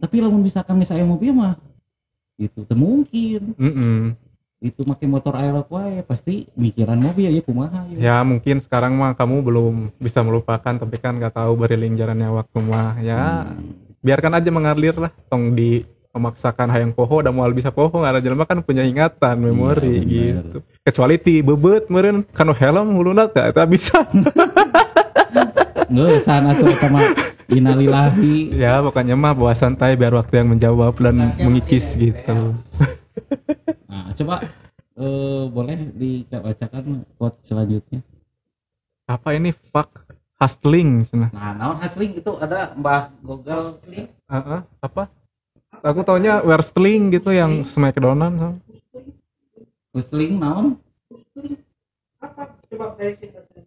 Tapi 0.00 0.16
lamun 0.24 0.40
misalkan 0.40 0.80
aya 0.80 1.04
mobil 1.04 1.36
mah 1.36 1.60
teu 2.38 2.74
mungkin 2.74 3.54
mm-mm. 3.54 3.98
itu 4.64 4.80
make 4.88 5.06
motor 5.06 5.36
Aerox 5.38 5.68
wae 5.70 6.02
pasti 6.02 6.48
mikiran 6.58 6.98
mobil 6.98 7.30
ya 7.30 7.42
kumaha 7.44 7.86
ya. 7.94 7.98
ya 8.00 8.16
mungkin 8.26 8.58
sekarang 8.58 8.96
mah 8.96 9.14
kamu 9.14 9.44
belum 9.44 9.74
bisa 10.00 10.24
melupakan 10.24 10.74
tapi 10.74 10.96
kan 10.98 11.14
nggak 11.20 11.36
tahu 11.36 11.52
beriring 11.54 11.94
jalannya 11.94 12.30
waktu 12.32 12.58
mah 12.58 12.98
ya 12.98 13.22
Hmm. 13.54 13.76
biarkan 14.04 14.36
aja 14.36 14.50
mengalir 14.52 14.94
lah 14.98 15.12
tong 15.30 15.54
di 15.56 15.84
memaksakan 16.14 16.70
hayang 16.70 16.92
poho 16.94 17.18
dan 17.26 17.34
mau 17.34 17.48
bisa 17.50 17.74
poho 17.74 17.90
nggak 17.90 18.22
ada 18.22 18.46
kan 18.46 18.62
punya 18.62 18.86
ingatan 18.86 19.34
memori 19.34 19.98
Iya, 19.98 20.02
bener. 20.02 20.44
gitu 20.46 20.58
kecuali 20.86 21.14
ti 21.18 21.42
bebet 21.42 21.90
meren 21.90 22.22
kanu 22.30 22.54
helm 22.54 22.94
huluna 22.94 23.26
eta 23.26 23.66
bisa 23.66 24.02
Nggak 25.84 26.22
sana 26.24 26.56
tuh 26.56 26.72
sama 26.80 27.00
inalillahi. 27.48 28.54
ya 28.54 28.80
pokoknya 28.80 29.14
mah 29.16 29.32
bawa 29.36 29.52
santai 29.56 29.96
biar 29.98 30.14
waktu 30.16 30.40
yang 30.42 30.48
menjawab 30.56 30.94
dan 31.00 31.32
mengikis 31.40 31.94
gitu. 31.96 32.36
Nah, 33.94 34.10
coba 34.10 34.42
eh, 34.98 35.44
boleh 35.54 35.78
dibacakan 35.94 37.06
quote 37.14 37.38
selanjutnya. 37.46 38.02
apa 39.06 39.38
ini? 39.38 39.54
Fuck 39.70 40.02
hustling. 40.34 41.06
Nah, 41.14 41.54
naon 41.54 41.78
hustling? 41.78 42.18
Itu 42.18 42.34
ada 42.42 42.74
Mbah 42.74 43.14
Google 43.22 43.78
Heeh, 43.86 44.60
apa? 44.82 45.06
Aku 45.78 46.02
taunya 46.02 46.42
wrestling 46.42 47.14
gitu 47.14 47.30
yang 47.30 47.62
smackdownan 47.62 48.58
hustling 49.94 50.42
naon? 50.42 50.66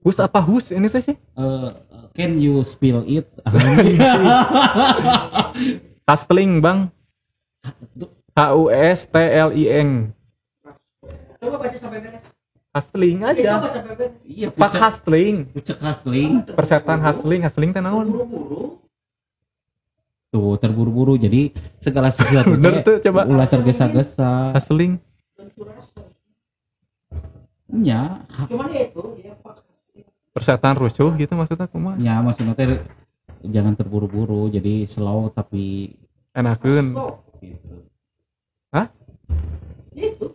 hus 0.03 0.19
apa 0.19 0.39
hus? 0.43 0.75
Ini 0.75 0.87
teh 0.91 0.99
sih? 0.99 1.15
Eh, 1.15 1.69
can 2.17 2.35
you 2.35 2.59
spill 2.61 3.05
it? 3.05 3.29
hustling 6.03 6.59
bang 6.59 6.89
H 8.33 8.41
U 8.51 8.63
S 8.69 9.05
T 9.05 9.15
L 9.15 9.49
I 9.51 9.63
N 9.77 9.89
Coba 11.37 11.61
baca 11.61 11.77
sampai 11.77 12.01
beres. 12.01 12.25
hustling 12.73 13.17
Ya, 13.19 13.29
aja 13.29 13.41
coba 13.55 13.69
sampai. 13.71 14.07
Iya, 14.23 14.47
pucek, 14.49 14.81
hustling 14.81 15.35
pucek 15.51 15.77
hustling. 15.77 16.31
persetan 16.49 16.99
hustling 16.99 17.41
hustling 17.43 17.69
teh 17.69 17.79
naon 17.79 18.09
Buru-buru. 18.09 18.81
Tuh, 20.27 20.59
terburu-buru. 20.59 21.15
Jadi 21.15 21.49
segala 21.79 22.11
sesuatu 22.11 22.51
bener 22.53 22.83
tuh 22.83 22.99
coba 22.99 23.23
ulah 23.23 23.47
tergesa-gesa. 23.47 24.51
hustling 24.53 24.99
ha- 28.27 28.49
Cuman 28.49 28.67
ya 28.69 28.81
itu 28.85 29.01
dia 29.15 29.33
pak. 29.37 29.66
Persetan 30.37 30.77
rusuh 30.77 31.09
gitu 31.17 31.33
maksudnya 31.33 31.65
kumaha 31.65 31.97
nya 31.97 32.21
maksudnya 32.21 32.53
teh 32.53 32.77
jangan 33.41 33.73
terburu-buru. 33.73 34.49
Jadi 34.49 34.85
slow 34.85 35.29
tapi 35.29 35.93
enakeun 36.33 36.93
gitu. 37.41 37.75
itu? 39.97 40.27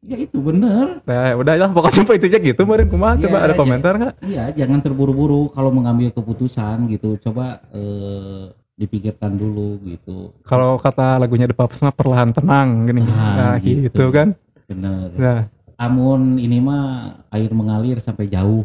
Ya 0.00 0.16
itu 0.16 0.40
bener. 0.40 1.04
nah 1.04 1.36
udah 1.36 1.54
ya 1.60 1.68
pokoknya 1.68 1.96
sampai 2.02 2.16
itu 2.16 2.26
aja 2.32 2.40
gitu 2.40 2.60
kemarin 2.64 2.88
kumaha 2.88 3.20
coba 3.20 3.36
Iya, 3.36 3.44
ada 3.46 3.54
komentar 3.54 3.92
nggak 4.00 4.14
Iya, 4.24 4.44
jangan 4.56 4.80
terburu-buru 4.80 5.52
kalau 5.52 5.68
mengambil 5.70 6.08
keputusan 6.10 6.88
gitu. 6.88 7.20
Coba 7.20 7.60
eh, 7.70 8.48
dipikirkan 8.80 9.36
dulu 9.36 9.76
gitu. 9.84 10.32
kalau 10.42 10.80
kata 10.80 11.20
lagunya 11.20 11.44
The 11.44 11.52
Paps 11.52 11.84
mah 11.84 11.92
perlahan 11.92 12.32
tenang 12.32 12.88
gini 12.88 13.04
Ah, 13.12 13.36
nah 13.36 13.54
gitu. 13.60 13.92
gitu 13.92 14.04
kan 14.08 14.32
Bener. 14.64 15.12
nah 15.20 15.40
Amun 15.76 16.36
ini 16.36 16.60
mah 16.60 17.16
air 17.32 17.52
mengalir 17.52 18.00
sampai 18.00 18.28
jauh. 18.28 18.64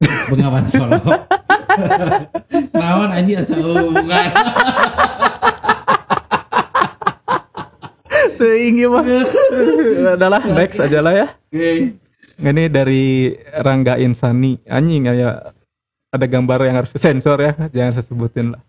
Bengawan 0.00 0.64
Solo. 0.64 0.96
Naon 2.72 3.10
anjing 3.12 3.36
asa 3.40 3.54
hubungan. 3.60 4.32
tinggi 8.40 8.88
mah 8.88 9.04
adalah 10.16 10.40
next 10.56 10.80
aja 10.80 11.04
lah 11.04 11.12
ya. 11.12 11.26
Oke. 11.52 11.92
ini 12.40 12.64
dari 12.72 13.36
Rangga 13.60 14.00
Insani. 14.00 14.56
Anjing 14.64 15.12
ya 15.12 15.52
ada 16.10 16.26
gambar 16.26 16.58
yang 16.64 16.76
harus 16.80 16.92
sensor 16.96 17.36
ya. 17.42 17.52
Jangan 17.68 18.00
saya 18.00 18.06
sebutin 18.08 18.56
lah. 18.56 18.62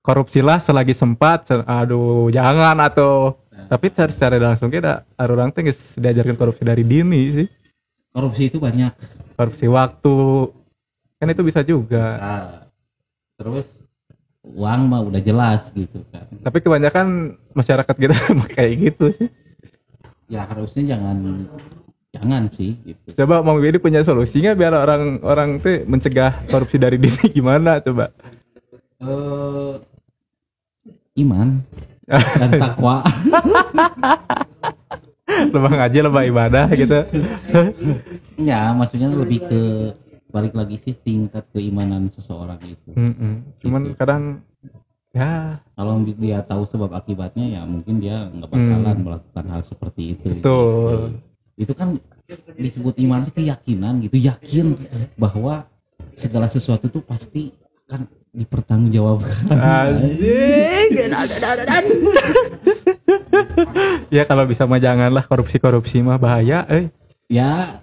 Korupsilah 0.00 0.60
selagi 0.60 0.96
sempat. 0.96 1.52
Se- 1.52 1.66
aduh 1.68 2.32
jangan 2.32 2.80
atau. 2.80 3.36
Tapi 3.64 3.88
secara, 3.92 4.12
secara 4.12 4.36
langsung 4.36 4.68
kita 4.68 5.08
orang 5.16 5.48
teh 5.52 5.64
geus 5.64 5.96
diajarkan 5.96 6.36
korupsi 6.36 6.62
dari 6.64 6.84
dini 6.84 7.20
sih. 7.32 7.48
Korupsi 8.12 8.52
itu 8.52 8.60
banyak. 8.60 9.23
Korupsi 9.34 9.66
waktu. 9.68 10.16
Kan 11.18 11.28
itu 11.30 11.42
bisa 11.42 11.60
juga. 11.62 12.04
Nah, 12.18 12.42
terus 13.38 13.66
uang 14.44 14.80
mah 14.92 15.00
udah 15.00 15.20
jelas 15.24 15.72
gitu 15.72 16.04
kan. 16.12 16.28
tapi 16.44 16.60
kebanyakan 16.60 17.32
masyarakat 17.56 17.94
kita 17.96 18.14
sama 18.28 18.44
kayak 18.46 18.92
gitu 18.92 19.04
sih. 19.16 19.28
Ya 20.28 20.44
harusnya 20.44 20.96
jangan 20.96 21.48
jangan 22.12 22.42
sih 22.52 22.76
gitu. 22.84 23.24
Coba 23.24 23.40
Mang 23.40 23.58
Willy 23.58 23.80
punya 23.80 24.04
solusinya 24.04 24.52
biar 24.52 24.76
orang-orang 24.76 25.58
tuh 25.58 25.82
mencegah 25.88 26.44
korupsi 26.52 26.76
dari 26.76 27.00
dini 27.02 27.24
gimana 27.32 27.80
coba? 27.80 28.12
eh 29.04 29.72
iman 31.20 31.60
dan 32.08 32.50
takwa 32.62 33.02
Lebah 35.24 35.72
ngaji, 35.72 35.98
lebah 36.04 36.22
ibadah 36.28 36.66
gitu. 36.76 36.98
ya 38.36 38.70
maksudnya 38.76 39.08
lebih 39.08 39.40
ke 39.44 39.60
balik 40.28 40.52
lagi 40.52 40.76
sih 40.76 40.92
tingkat 40.92 41.46
keimanan 41.54 42.10
seseorang 42.10 42.58
itu 42.66 42.90
Mm-mm. 42.92 43.54
Cuman 43.62 43.94
kadang 43.94 44.42
ya 45.14 45.62
kalau 45.78 46.02
dia 46.02 46.42
tahu 46.42 46.66
sebab 46.66 46.90
akibatnya 46.90 47.46
ya 47.46 47.62
mungkin 47.62 48.02
dia 48.02 48.26
nggak 48.34 48.50
bakalan 48.50 48.96
Hmm. 48.98 49.04
melakukan 49.06 49.44
hal 49.46 49.62
seperti 49.62 50.18
itu 50.18 50.26
betul. 50.42 51.22
itu 51.54 51.70
kan 51.70 51.88
disebut 52.58 52.98
iman 53.06 53.22
itu 53.22 53.32
keyakinan 53.38 54.02
gitu 54.02 54.18
yakin 54.18 54.74
bahwa 55.14 55.70
segala 56.18 56.50
sesuatu 56.50 56.90
tuh 56.90 56.98
pasti 56.98 57.54
akan 57.86 58.10
dipertanggungjawabkan 58.34 59.46
Anjing. 59.48 60.88
ya 64.10 64.22
kalau 64.24 64.44
bisa 64.44 64.64
mah 64.64 64.76
janganlah 64.76 65.22
korupsi-korupsi 65.22 66.00
mah 66.00 66.18
bahaya 66.18 66.66
eh. 66.66 66.90
ya 67.26 67.78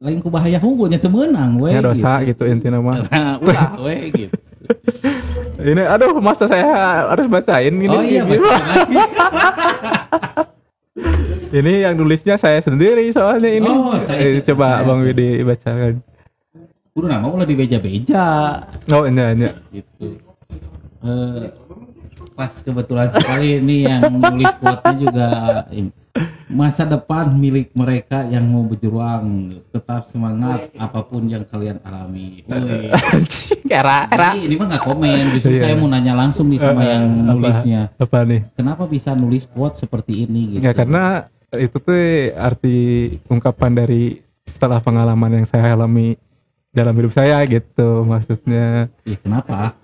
lain 0.00 0.18
ku 0.18 0.28
bahaya 0.28 0.56
hukumnya 0.56 0.96
temenang 0.96 1.60
weh 1.60 1.70
Ya 1.70 1.80
dosa 1.80 2.24
gitu 2.24 2.42
intinya 2.42 2.80
mah. 2.80 3.04
ulah 3.44 3.72
weh 3.80 4.08
gitu 4.10 4.34
Ini 5.62 5.82
aduh 5.86 6.18
masa 6.18 6.46
saya 6.46 6.66
harus 7.06 7.26
bacain 7.26 7.70
ini. 7.70 7.86
oh 7.86 8.00
iya 8.00 8.24
lagi 8.24 8.40
Ini 11.52 11.84
yang 11.84 11.94
nulisnya 11.94 12.34
saya 12.34 12.58
sendiri 12.58 13.12
soalnya 13.12 13.52
ini. 13.52 13.68
Oh, 13.68 13.92
saya- 14.00 14.24
Eh, 14.24 14.40
coba 14.42 14.80
saya- 14.80 14.88
Bang 14.88 15.04
Widi 15.04 15.44
bacakan. 15.44 16.00
Udah 16.92 17.08
nama 17.10 17.26
ulah 17.26 17.44
dibeja-beja 17.44 18.24
Oh, 18.92 19.04
ini 19.04 19.22
ini. 19.32 19.48
gitu 19.72 20.20
Eh, 21.02 21.50
pas 22.32 22.52
kebetulan 22.54 23.10
sekali 23.10 23.58
ini 23.58 23.76
yang 23.82 24.06
nulis 24.08 24.54
quote-nya 24.54 24.94
juga 24.94 25.28
masa 26.46 26.84
depan 26.84 27.26
milik 27.32 27.72
mereka 27.72 28.22
yang 28.24 28.44
mau 28.44 28.62
berjuang 28.62 29.24
tetap 29.66 30.04
semangat 30.04 30.70
apa 30.76 31.02
pun 31.02 31.26
yang 31.26 31.42
kalian 31.42 31.82
alami 31.82 32.46
era 33.66 34.06
era. 34.06 34.36
Ini 34.36 34.54
mah 34.54 34.66
nggak 34.68 34.84
komen 34.84 35.24
justru 35.32 35.52
Iya. 35.52 35.62
saya 35.64 35.74
mau 35.74 35.88
nanya 35.88 36.14
langsung 36.14 36.46
nih 36.46 36.60
sama 36.60 36.80
Eh, 36.80 36.88
yang 36.88 37.02
apa? 37.02 37.26
nulisnya 37.34 37.82
Apa 37.96 38.18
nih? 38.22 38.40
kenapa 38.52 38.84
bisa 38.86 39.10
nulis 39.12 39.44
quote 39.44 39.74
seperti 39.76 40.22
ini 40.22 40.54
gitu 40.54 40.62
Ya 40.62 40.70
karena 40.72 41.26
itu 41.52 41.76
tuh 41.76 41.98
arti 42.32 42.76
ungkapan 43.26 43.72
dari 43.74 44.02
setelah 44.44 44.78
pengalaman 44.78 45.32
yang 45.34 45.46
saya 45.46 45.72
alami 45.72 46.14
dalam 46.72 46.96
hidup 46.96 47.12
saya 47.12 47.38
gitu 47.44 48.02
maksudnya. 48.08 48.88
Ih, 49.04 49.20
kenapa 49.20 49.76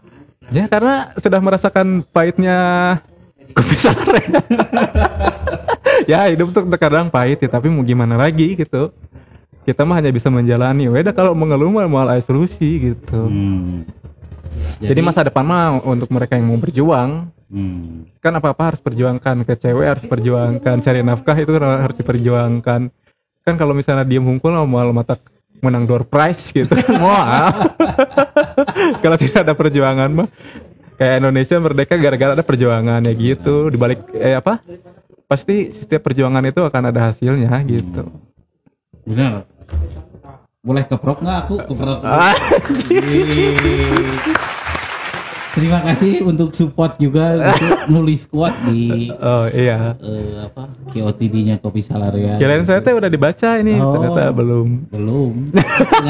Ya 0.49 0.65
karena 0.65 1.13
sudah 1.21 1.41
merasakan 1.45 2.01
pahitnya 2.09 2.59
kopi 3.53 3.77
sore. 3.77 4.23
ya 6.11 6.25
hidup 6.33 6.57
tuh 6.57 6.65
terkadang 6.65 7.13
pahit 7.13 7.45
ya 7.45 7.53
tapi 7.53 7.69
mau 7.69 7.85
gimana 7.85 8.17
lagi 8.17 8.57
gitu. 8.57 8.89
Kita 9.69 9.85
mah 9.85 10.01
hanya 10.01 10.09
bisa 10.09 10.33
menjalani. 10.33 10.89
Beda 10.89 11.13
kalau 11.13 11.37
mengeluh 11.37 11.69
mah 11.69 11.85
malah 11.85 12.17
ada 12.17 12.25
solusi 12.25 12.97
gitu. 12.97 13.21
Hmm. 13.29 13.85
Jadi, 14.81 15.05
masa 15.05 15.23
depan 15.23 15.45
mah 15.45 15.85
untuk 15.85 16.09
mereka 16.09 16.35
yang 16.35 16.49
mau 16.49 16.59
berjuang 16.59 17.31
hmm. 17.53 18.21
kan 18.21 18.33
apa 18.35 18.51
apa 18.53 18.63
harus 18.75 18.81
perjuangkan 18.83 19.47
ke 19.47 19.55
cewek 19.55 19.87
harus 19.87 20.05
perjuangkan 20.09 20.77
cari 20.83 21.01
nafkah 21.05 21.37
itu 21.39 21.53
harus 21.57 21.97
diperjuangkan 21.97 22.81
kan 23.45 23.55
kalau 23.57 23.73
misalnya 23.73 24.05
diem 24.05 24.25
hungkul 24.25 24.51
mau 24.53 24.91
mata 24.93 25.17
menang 25.61 25.87
door 25.87 26.07
prize 26.07 26.55
gitu 26.55 26.71
mau 27.03 27.15
kalau 29.03 29.17
tidak 29.19 29.47
ada 29.47 29.55
perjuangan 29.55 30.11
mah 30.11 30.29
kayak 30.99 31.23
Indonesia 31.23 31.57
merdeka 31.63 31.95
gara-gara 31.95 32.35
ada 32.35 32.43
perjuangan 32.43 32.99
ya 33.07 33.15
gitu. 33.15 33.71
Dibalik 33.71 34.03
eh 34.19 34.35
apa? 34.35 34.59
Pasti 35.31 35.71
setiap 35.71 36.03
perjuangan 36.03 36.43
itu 36.43 36.67
akan 36.67 36.91
ada 36.91 37.15
hasilnya 37.15 37.55
gitu. 37.65 38.11
Benar. 39.07 39.47
Boleh 40.59 40.85
keprok 40.85 41.23
nggak 41.23 41.39
aku? 41.47 41.55
Keprok. 41.71 42.03
terima 45.59 45.83
kasih 45.83 46.23
untuk 46.23 46.55
support 46.55 46.95
juga 46.97 47.51
untuk 47.51 47.71
nulis 47.95 48.23
quote 48.25 48.55
di 48.65 49.11
oh 49.11 49.51
iya. 49.51 49.99
eh, 49.99 50.47
apa 50.47 50.71
KOTD-nya 50.89 51.59
Kopi 51.59 51.83
Salaria. 51.83 52.39
Kirain 52.39 52.63
saya 52.63 52.79
teh 52.79 52.95
udah 52.95 53.11
dibaca 53.11 53.59
ini 53.59 53.75
Oh. 53.77 53.93
ternyata 53.93 54.31
belum. 54.31 54.69
Belum. 54.89 55.33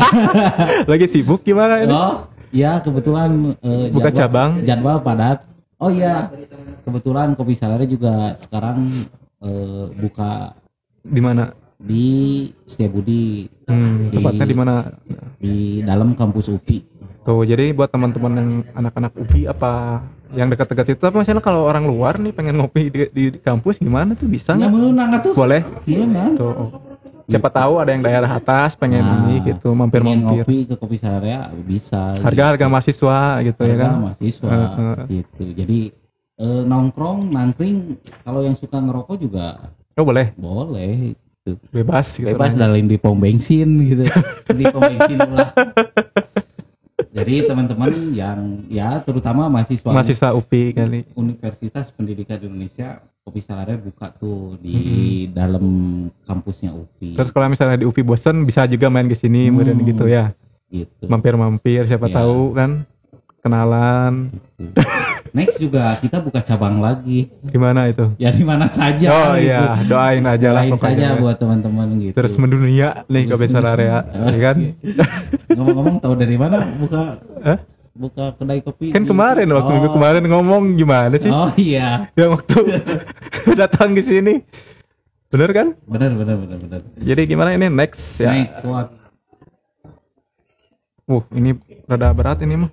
Lagi 0.91 1.07
sibuk 1.09 1.41
gimana 1.43 1.83
ini? 1.83 1.91
Oh 1.91 2.29
ya 2.49 2.79
kebetulan 2.79 3.57
eh, 3.61 3.89
Buka 3.89 4.09
jadwal- 4.09 4.19
cabang. 4.21 4.51
jadwal 4.63 4.99
padat. 5.01 5.39
Oh 5.79 5.89
iya 5.89 6.29
kebetulan 6.83 7.33
Kopi 7.33 7.55
Salaria 7.55 7.87
juga 7.87 8.37
sekarang 8.37 8.85
eh, 9.41 9.85
buka 9.95 10.53
di 11.03 11.23
mana? 11.23 11.57
di 11.79 12.07
Setiabudi. 12.67 13.47
Hmm, 13.71 14.11
tepatnya 14.11 14.43
di 14.45 14.57
mana? 14.57 14.75
di 15.39 15.57
dalam 15.81 16.11
kampus 16.13 16.51
UPI 16.51 16.98
Tuh, 17.29 17.45
jadi 17.45 17.71
buat 17.71 17.93
teman-teman 17.93 18.33
yang 18.33 18.51
anak-anak 18.73 19.13
UPI 19.15 19.45
apa 19.47 20.01
yang 20.31 20.49
dekat-dekat 20.49 20.87
itu 20.91 21.03
apa 21.03 21.17
misalnya 21.19 21.41
kalau 21.41 21.61
orang 21.63 21.85
luar 21.85 22.17
nih 22.17 22.33
pengen 22.33 22.57
ngopi 22.57 22.89
di, 22.89 23.01
di 23.07 23.25
kampus 23.35 23.77
gimana 23.77 24.13
tuh 24.13 24.25
bisa 24.25 24.53
nggak 24.53 24.69
menang 24.71 25.11
atuh 25.13 25.33
Boleh. 25.35 25.61
menang 25.85 26.33
Tuh. 26.35 26.73
Siapa 27.27 27.49
tahu 27.51 27.77
ada 27.77 27.93
yang 27.93 28.01
daerah 28.01 28.31
atas 28.31 28.73
pengen 28.73 29.05
Nah, 29.05 29.17
ini 29.23 29.45
gitu 29.47 29.69
pengen 29.69 29.77
mampir-mampir. 29.79 30.41
ngopi 30.41 30.57
ke 30.65 30.75
Kopi 30.75 30.97
Salaria 30.97 31.45
bisa 31.55 32.17
Harga-harga 32.17 32.65
mahasiswa 32.67 33.19
gitu 33.43 33.61
ya 33.61 33.69
harga 33.71 33.85
kan. 33.85 33.93
mahasiswa 34.03 34.57
gitu 35.07 35.43
jadi 35.53 35.81
eh, 36.35 36.63
nongkrong 36.65 37.29
nangkring 37.29 37.77
kalau 38.23 38.41
yang 38.41 38.57
suka 38.57 38.79
ngerokok 38.79 39.17
juga 39.19 39.69
Oh 39.93 40.05
boleh, 40.07 40.33
boleh 40.33 41.13
gitu. 41.13 41.61
bebas 41.69 42.09
gitu. 42.15 42.25
bebas 42.27 42.53
dalin 42.55 42.85
di 42.85 42.97
pom 42.97 43.13
bensin 43.15 43.69
gitu 43.83 44.09
di 44.59 44.65
pom 44.65 44.81
bensin 44.81 45.21
lah 45.27 45.53
jadi 47.11 47.35
teman-teman 47.45 47.91
yang 48.13 48.39
ya 48.67 49.01
terutama 49.01 49.49
mahasiswa 49.49 49.89
Mahasiswa 49.89 50.29
UPI 50.33 50.65
kali. 50.73 51.01
Universitas 51.13 51.89
Pendidikan 51.89 52.37
Indonesia 52.39 53.01
Kopi 53.21 53.41
Salaria 53.41 53.77
buka 53.77 54.09
tuh 54.11 54.57
di 54.57 54.77
dalam 55.27 55.65
kampusnya 56.23 56.71
UPI 56.71 57.13
Terus 57.13 57.29
kalau 57.29 57.49
misalnya 57.49 57.77
di 57.77 57.85
UPI 57.85 58.03
bosen 58.03 58.43
bisa 58.43 58.65
juga 58.65 58.89
main 58.89 59.05
ke 59.05 59.15
sini 59.15 59.47
Hmm. 59.47 59.57
kemudian 59.57 59.79
gitu 59.83 60.05
ya. 60.05 60.33
gitu 60.69 61.05
Mampir-mampir 61.05 61.85
siapa 61.85 62.09
Ya. 62.09 62.21
tahu 62.21 62.53
kan 62.53 62.85
kenalan. 63.39 64.29
Gitu. 64.57 64.73
Next 65.39 65.57
juga 65.57 65.95
kita 65.97 66.19
buka 66.19 66.43
cabang 66.43 66.83
lagi. 66.83 67.31
Gimana 67.45 67.87
itu? 67.87 68.11
Ya 68.19 68.29
di 68.29 68.43
mana 68.43 68.67
saja. 68.67 69.07
Oh 69.09 69.39
gitu. 69.39 69.47
iya, 69.47 69.79
doain 69.87 70.27
aja 70.27 70.49
lah 70.51 70.67
Doain 70.67 70.75
pokoknya. 70.75 70.99
saja 70.99 71.23
buat 71.23 71.37
teman-teman 71.39 71.87
gitu. 72.03 72.15
Terus 72.19 72.35
mendunia 72.35 73.07
nih 73.07 73.25
ke 73.25 73.35
besar 73.37 73.63
area, 73.65 74.03
ya 74.03 74.39
kan? 74.43 74.57
Ngomong-ngomong 75.57 75.97
tahu 75.99 76.15
dari 76.15 76.35
mana 76.35 76.67
buka 76.75 77.23
Hah? 77.39 77.59
buka 77.95 78.35
kedai 78.35 78.59
kopi? 78.61 78.91
Kan 78.91 79.03
kemarin 79.05 79.47
waktu 79.49 79.71
Oh. 79.71 79.75
minggu 79.75 79.91
kemarin 79.91 80.23
ngomong 80.27 80.63
gimana 80.75 81.15
sih? 81.15 81.31
Oh 81.31 81.51
iya. 81.55 82.11
Yang 82.13 82.31
waktu 82.35 82.57
datang 83.63 83.95
ke 83.95 84.03
sini. 84.03 84.43
Bener 85.29 85.51
kan? 85.53 85.67
Benar 85.85 86.15
benar 86.15 86.35
benar 86.37 86.59
benar. 86.59 86.81
Jadi 86.97 87.23
gimana 87.27 87.53
ini 87.53 87.67
next 87.67 88.19
ya? 88.19 88.33
Next 88.33 88.59
what? 88.63 88.91
Wuh, 91.05 91.25
ini 91.33 91.57
rada 91.85 92.13
berat 92.13 92.43
ini 92.43 92.55
mah. 92.55 92.71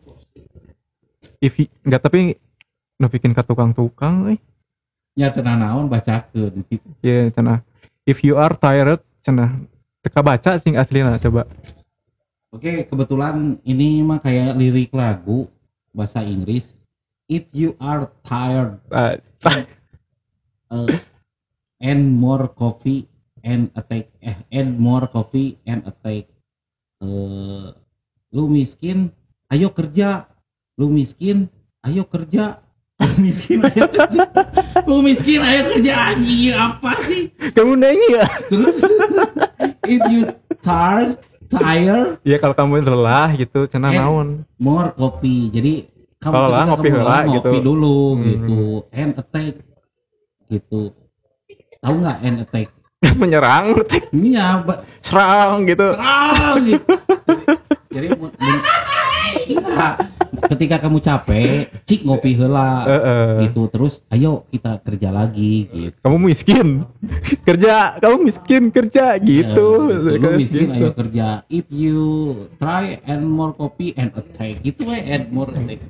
If 1.39 1.55
enggak 1.81 2.01
tapi 2.01 2.35
udah 2.99 3.09
bikin 3.11 3.35
ke 3.35 3.43
tukang-tukang 3.43 4.31
euy. 4.31 4.37
Ya 5.15 5.31
tenang 5.31 5.59
naon 5.59 5.87
bacakeun 5.87 6.63
gitu. 6.67 6.87
Ya 6.99 7.31
cenah. 7.31 7.63
If 8.03 8.23
you 8.23 8.35
are 8.35 8.51
tired 8.55 9.03
cenah 9.23 9.63
teka 10.03 10.21
baca 10.21 10.59
sing 10.59 10.75
aslina 10.75 11.17
coba. 11.17 11.47
Oke, 12.55 12.87
kebetulan 12.87 13.59
ini 13.67 13.99
mah 13.99 14.19
kayak 14.23 14.55
lirik 14.55 14.95
lagu 14.95 15.51
bahasa 15.91 16.23
Inggris. 16.23 16.75
If 17.27 17.49
you 17.51 17.73
are 17.81 18.07
tired 18.21 18.79
Ah, 18.93 19.17
uh, 20.69 20.93
and 21.81 22.15
more 22.15 22.47
coffee 22.53 23.09
and 23.41 23.73
attack 23.77 24.13
eh 24.21 24.37
and 24.53 24.77
more 24.77 25.09
coffee 25.09 25.57
and 25.65 25.85
attack 25.85 26.29
eh 27.01 27.69
lu 28.35 28.45
miskin 28.49 29.13
ayo 29.53 29.69
kerja 29.71 30.27
lu 30.75 30.89
miskin 30.91 31.47
ayo 31.85 32.03
kerja 32.09 32.64
miskin 33.19 33.59
ayo 33.61 33.85
kerja 33.87 34.23
lu 34.85 34.99
miskin 35.01 35.39
ayo 35.39 35.61
kerja 35.69 35.93
anjing 36.09 36.51
apa 36.51 36.91
sih 37.01 37.27
kamu 37.51 37.75
nanya 37.75 38.07
ya? 38.13 38.25
terus 38.47 38.77
if 39.85 40.01
you 40.07 40.21
tired 40.59 41.19
tired 41.45 42.17
Ya 42.23 42.37
kalau 42.37 42.55
kamu 42.55 42.81
lelah 42.81 43.29
gitu 43.33 43.67
cenah 43.67 43.91
Eh. 43.91 43.99
naon. 43.99 44.47
more 44.57 44.91
coffee 44.91 45.47
jadi 45.49 45.91
kamu 46.17 46.33
Kalau 46.33 46.49
lah, 46.49 46.63
ngopi 46.65 46.87
lelah, 46.89 47.21
gitu. 47.27 47.31
ngopi 47.45 47.57
dulu 47.61 47.97
Hmm. 48.15 48.23
gitu 48.23 48.59
and 48.91 49.11
attack 49.13 49.53
gitu 50.47 50.81
tahu 51.77 51.95
nggak 51.99 52.17
and 52.21 52.37
attack 52.41 52.67
menyerang, 53.21 53.77
iya 54.11 54.65
serang 54.99 55.67
gitu. 55.69 55.93
serang 55.93 56.57
gitu. 56.65 56.93
Jadi 57.95 58.07
Iya. 59.45 59.87
ketika 60.45 60.77
kamu 60.77 60.99
capek, 60.99 61.71
cik 61.83 62.03
ngopi 62.03 62.35
heula 62.35 62.83
Heeh. 62.83 63.47
gitu 63.47 63.65
terus 63.67 64.03
ayo 64.09 64.43
kita 64.49 64.77
kerja 64.79 65.09
lagi 65.09 65.65
gitu. 65.71 65.95
Kamu 66.01 66.17
miskin, 66.21 66.67
kerja. 67.47 67.95
Kamu 67.97 68.17
miskin 68.21 68.63
kerja 68.69 69.15
gitu. 69.17 69.67
Ya, 69.89 70.19
lu 70.19 70.29
miskin 70.35 70.67
Gitu. 70.69 70.75
ayo 70.75 70.89
kerja. 70.91 71.27
If 71.47 71.65
you 71.69 72.01
try 72.57 72.99
and 73.03 73.25
more 73.25 73.53
copy 73.53 73.95
and 73.95 74.11
attack 74.13 74.59
gitu 74.59 74.85
we 74.85 74.99
add 75.01 75.31
more 75.31 75.49
attack. 75.49 75.81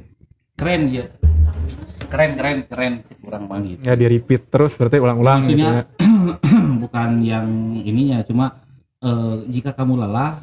Keren 0.55 0.81
ya. 0.87 1.05
Keren 2.05 2.31
keren 2.37 2.57
keren 2.69 2.93
kurang 3.19 3.49
banget. 3.49 3.81
Ya 3.81 3.97
di 3.97 4.05
repeat 4.07 4.47
terus 4.47 4.77
berarti 4.77 5.01
ulang-ulang 5.01 5.41
gitu 5.43 5.59
ya. 5.59 5.83
Bukan 6.85 7.09
yang 7.21 7.47
ininya 7.77 8.21
cuma 8.23 8.61
eh, 8.99 9.35
jika 9.49 9.73
kamu 9.73 9.99
lelah 9.99 10.39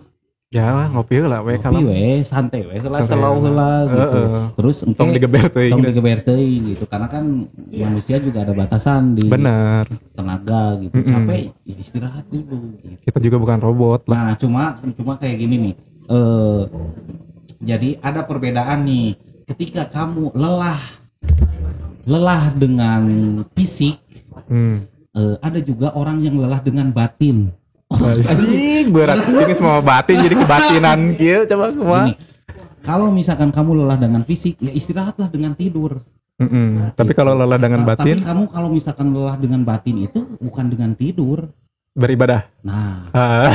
Ya 0.52 0.84
ngopi 0.92 1.16
lah 1.24 1.40
we 1.40 1.56
kalau 1.56 1.80
we 1.80 2.20
santai 2.20 2.68
we 2.68 2.76
heula 2.76 3.00
Santai 3.00 3.16
selau 3.16 3.40
heula 3.40 3.88
gitu. 3.88 4.20
Heeh. 4.20 4.44
Terus 4.52 4.76
engke 4.84 5.00
tong 5.00 5.10
digeber 5.16 5.48
tuh 5.48 5.64
tong 5.72 5.80
gitu. 5.80 5.88
digeber 5.88 6.18
teuing 6.20 6.62
gitu 6.76 6.84
karena 6.84 7.08
kan 7.08 7.24
manusia 7.72 8.20
juga 8.20 8.44
ada 8.44 8.52
batasan 8.52 9.16
di 9.16 9.32
Bener. 9.32 9.88
tenaga 10.12 10.76
gitu. 10.76 10.92
Mm-mm. 10.92 11.08
Capek 11.08 11.40
ya 11.64 11.74
istirahat 11.80 12.28
dulu 12.28 12.76
gitu. 12.84 13.00
Kita 13.00 13.18
juga 13.24 13.36
bukan 13.40 13.58
robot 13.64 14.12
lah. 14.12 14.28
Nah, 14.28 14.34
cuma 14.36 14.76
cuma 14.92 15.16
kayak 15.16 15.40
gini 15.40 15.56
nih. 15.56 15.74
Eh 16.12 16.60
jadi 17.64 17.88
ada 18.04 18.20
perbedaan 18.20 18.84
nih. 18.84 19.16
Ketika 19.48 19.88
kamu 19.88 20.36
lelah 20.36 20.80
lelah 22.04 22.52
dengan 22.60 23.02
fisik, 23.56 23.96
Hmm. 24.52 24.84
eh, 25.16 25.36
ada 25.40 25.64
juga 25.64 25.96
orang 25.96 26.20
yang 26.20 26.36
lelah 26.36 26.60
dengan 26.60 26.92
batin. 26.92 27.48
Anjing 28.00 28.86
berat 28.88 29.22
ini 29.22 29.54
semua 29.54 29.78
batin 29.80 30.16
jadi 30.20 30.36
kebatinan 30.36 30.98
kieu 31.14 31.44
coba 31.44 31.64
semua. 31.68 32.00
Gini, 32.08 32.14
kalau 32.82 33.08
misalkan 33.08 33.48
kamu 33.48 33.84
lelah 33.84 33.96
dengan 33.96 34.22
fisik, 34.22 34.58
ya 34.58 34.70
istirahatlah 34.70 35.28
dengan 35.28 35.52
tidur. 35.52 36.02
Mm-mm. 36.40 36.96
Tapi 36.96 37.12
kalau 37.12 37.36
lelah 37.36 37.54
dengan 37.54 37.86
Ta- 37.86 37.94
batin 37.94 38.18
Tapi 38.18 38.26
kamu 38.26 38.42
kalau 38.50 38.68
misalkan 38.68 39.12
lelah 39.12 39.36
dengan 39.36 39.62
batin 39.62 39.96
itu 40.00 40.26
bukan 40.38 40.66
dengan 40.66 40.90
tidur. 40.92 41.46
beribadah. 41.92 42.48
Nah, 42.64 43.12
Ah. 43.12 43.52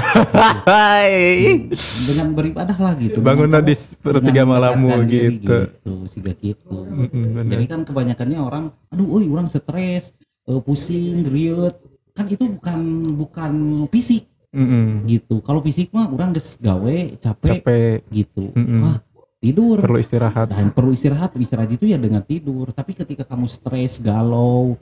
Hai. 0.69 1.65
dengan 2.05 2.37
beribadah 2.37 2.77
lah 2.77 2.93
gitu. 2.93 3.17
Bangun 3.17 3.49
di 3.65 3.73
sepertiga 3.73 4.45
malammu 4.45 4.93
gitu. 5.09 5.41
gitu, 5.41 5.93
siga 6.05 6.37
gitu. 6.37 6.85
Mm-mm, 6.85 7.33
bener. 7.33 7.57
Jadi 7.57 7.65
kan 7.65 7.81
kebanyakannya 7.81 8.37
orang, 8.37 8.69
aduh, 8.93 9.09
oi, 9.09 9.25
orang 9.25 9.49
stres, 9.49 10.13
eh, 10.45 10.61
pusing, 10.61 11.25
riut, 11.25 11.73
kan 12.17 12.25
itu 12.25 12.49
bukan 12.49 12.79
bukan 13.13 13.53
fisik 13.93 14.25
Mm-mm. 14.49 15.05
gitu. 15.05 15.37
Kalau 15.45 15.61
fisik 15.61 15.93
mah 15.93 16.09
orang 16.09 16.33
geus 16.33 16.57
gawe 16.57 16.97
capek, 17.21 17.61
capek 17.61 17.97
gitu. 18.09 18.49
Mm-mm. 18.57 18.81
Wah, 18.81 18.97
tidur. 19.37 19.77
perlu 19.77 20.01
istirahat. 20.01 20.49
Dan 20.49 20.73
perlu 20.73 20.97
istirahat, 20.97 21.37
istirahat 21.37 21.69
itu 21.69 21.85
ya 21.85 22.01
dengan 22.01 22.25
tidur. 22.25 22.73
Tapi 22.73 22.97
ketika 22.97 23.21
kamu 23.21 23.45
stres, 23.45 24.01
galau, 24.01 24.73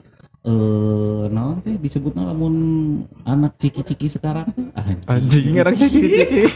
eh, 0.48 1.22
naon 1.28 1.60
teh 1.60 1.76
disebutnya 1.76 2.32
lamun 2.32 2.54
anak 3.28 3.60
ciki-ciki 3.60 4.08
sekarang 4.08 4.48
tuh, 4.56 4.72
Anjing 5.12 5.60
orang 5.60 5.76
ciki-ciki. 5.80 6.48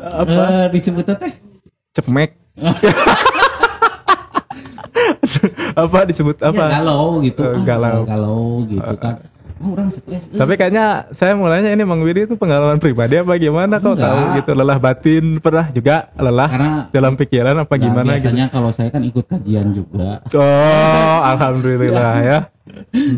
Apa? 0.00 0.42
Eh, 0.42 0.66
disebutnya 0.74 1.14
teh 1.14 1.32
Cemek. 1.94 2.34
apa 5.82 5.98
disebut 6.04 6.36
ya 6.36 6.48
apa? 6.48 6.64
galau 6.72 7.20
gitu. 7.20 7.40
Eh, 7.40 7.52
Ah, 7.52 7.62
galau. 7.62 7.98
galau 8.02 8.44
gitu 8.64 8.94
kan. 8.96 9.16
Oh, 9.60 9.76
orang 9.76 9.92
stres. 9.92 10.24
eh. 10.26 10.40
Tapi 10.40 10.56
kayaknya 10.56 10.84
saya 11.12 11.36
mulanya 11.36 11.68
ini 11.68 11.84
Mang 11.84 12.00
Widi 12.00 12.24
itu 12.24 12.32
pengalaman 12.32 12.80
pribadi 12.80 13.14
apa 13.14 13.36
gimana 13.36 13.76
kok 13.76 13.92
Enggak. 13.92 14.08
tahu 14.08 14.20
gitu 14.34 14.50
lelah 14.54 14.78
batin 14.78 15.24
pernah 15.36 15.68
juga 15.68 16.08
lelah 16.16 16.48
karena 16.48 16.72
dalam 16.88 17.12
pikiran 17.12 17.56
apa 17.58 17.68
Nah, 17.70 17.76
gimana 17.78 18.08
gitu. 18.10 18.24
biasanya 18.24 18.46
kalau 18.48 18.70
saya 18.70 18.88
kan 18.88 19.04
ikut 19.04 19.20
kajian 19.22 19.68
juga. 19.70 20.24
Oh, 20.32 21.18
alhamdulillah 21.28 22.12
ya. 22.30 22.38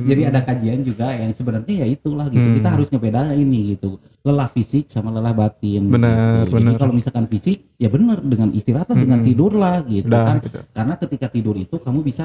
Jadi 0.03 0.22
ada 0.25 0.40
kajian 0.40 0.83
juga 0.83 1.12
yang 1.12 1.31
sebenarnya 1.31 1.75
ya 1.79 1.87
itulah 1.87 2.27
gitu. 2.27 2.42
Hmm. 2.42 2.57
Kita 2.59 2.68
harus 2.70 2.88
ngebedain 2.88 3.38
ini 3.38 3.79
gitu. 3.79 4.03
Lelah 4.22 4.46
fisik 4.46 4.87
sama 4.87 5.11
lelah 5.11 5.35
batin. 5.35 5.90
Benar, 5.90 6.46
gitu. 6.46 6.54
Jadi 6.54 6.62
benar. 6.62 6.78
kalau 6.78 6.94
misalkan 6.94 7.26
fisik 7.26 7.74
ya 7.74 7.90
benar 7.90 8.22
dengan 8.22 8.54
istirahat 8.54 8.87
atau 8.87 8.94
dengan 8.94 9.18
Hmm. 9.18 9.26
tidur 9.26 9.50
lah 9.52 9.82
gitu 9.82 10.06
Udah, 10.06 10.22
kan. 10.24 10.37
gitu. 10.38 10.58
Karena 10.70 10.94
ketika 10.94 11.26
tidur 11.26 11.56
itu 11.56 11.74
kamu 11.74 12.00
bisa 12.00 12.22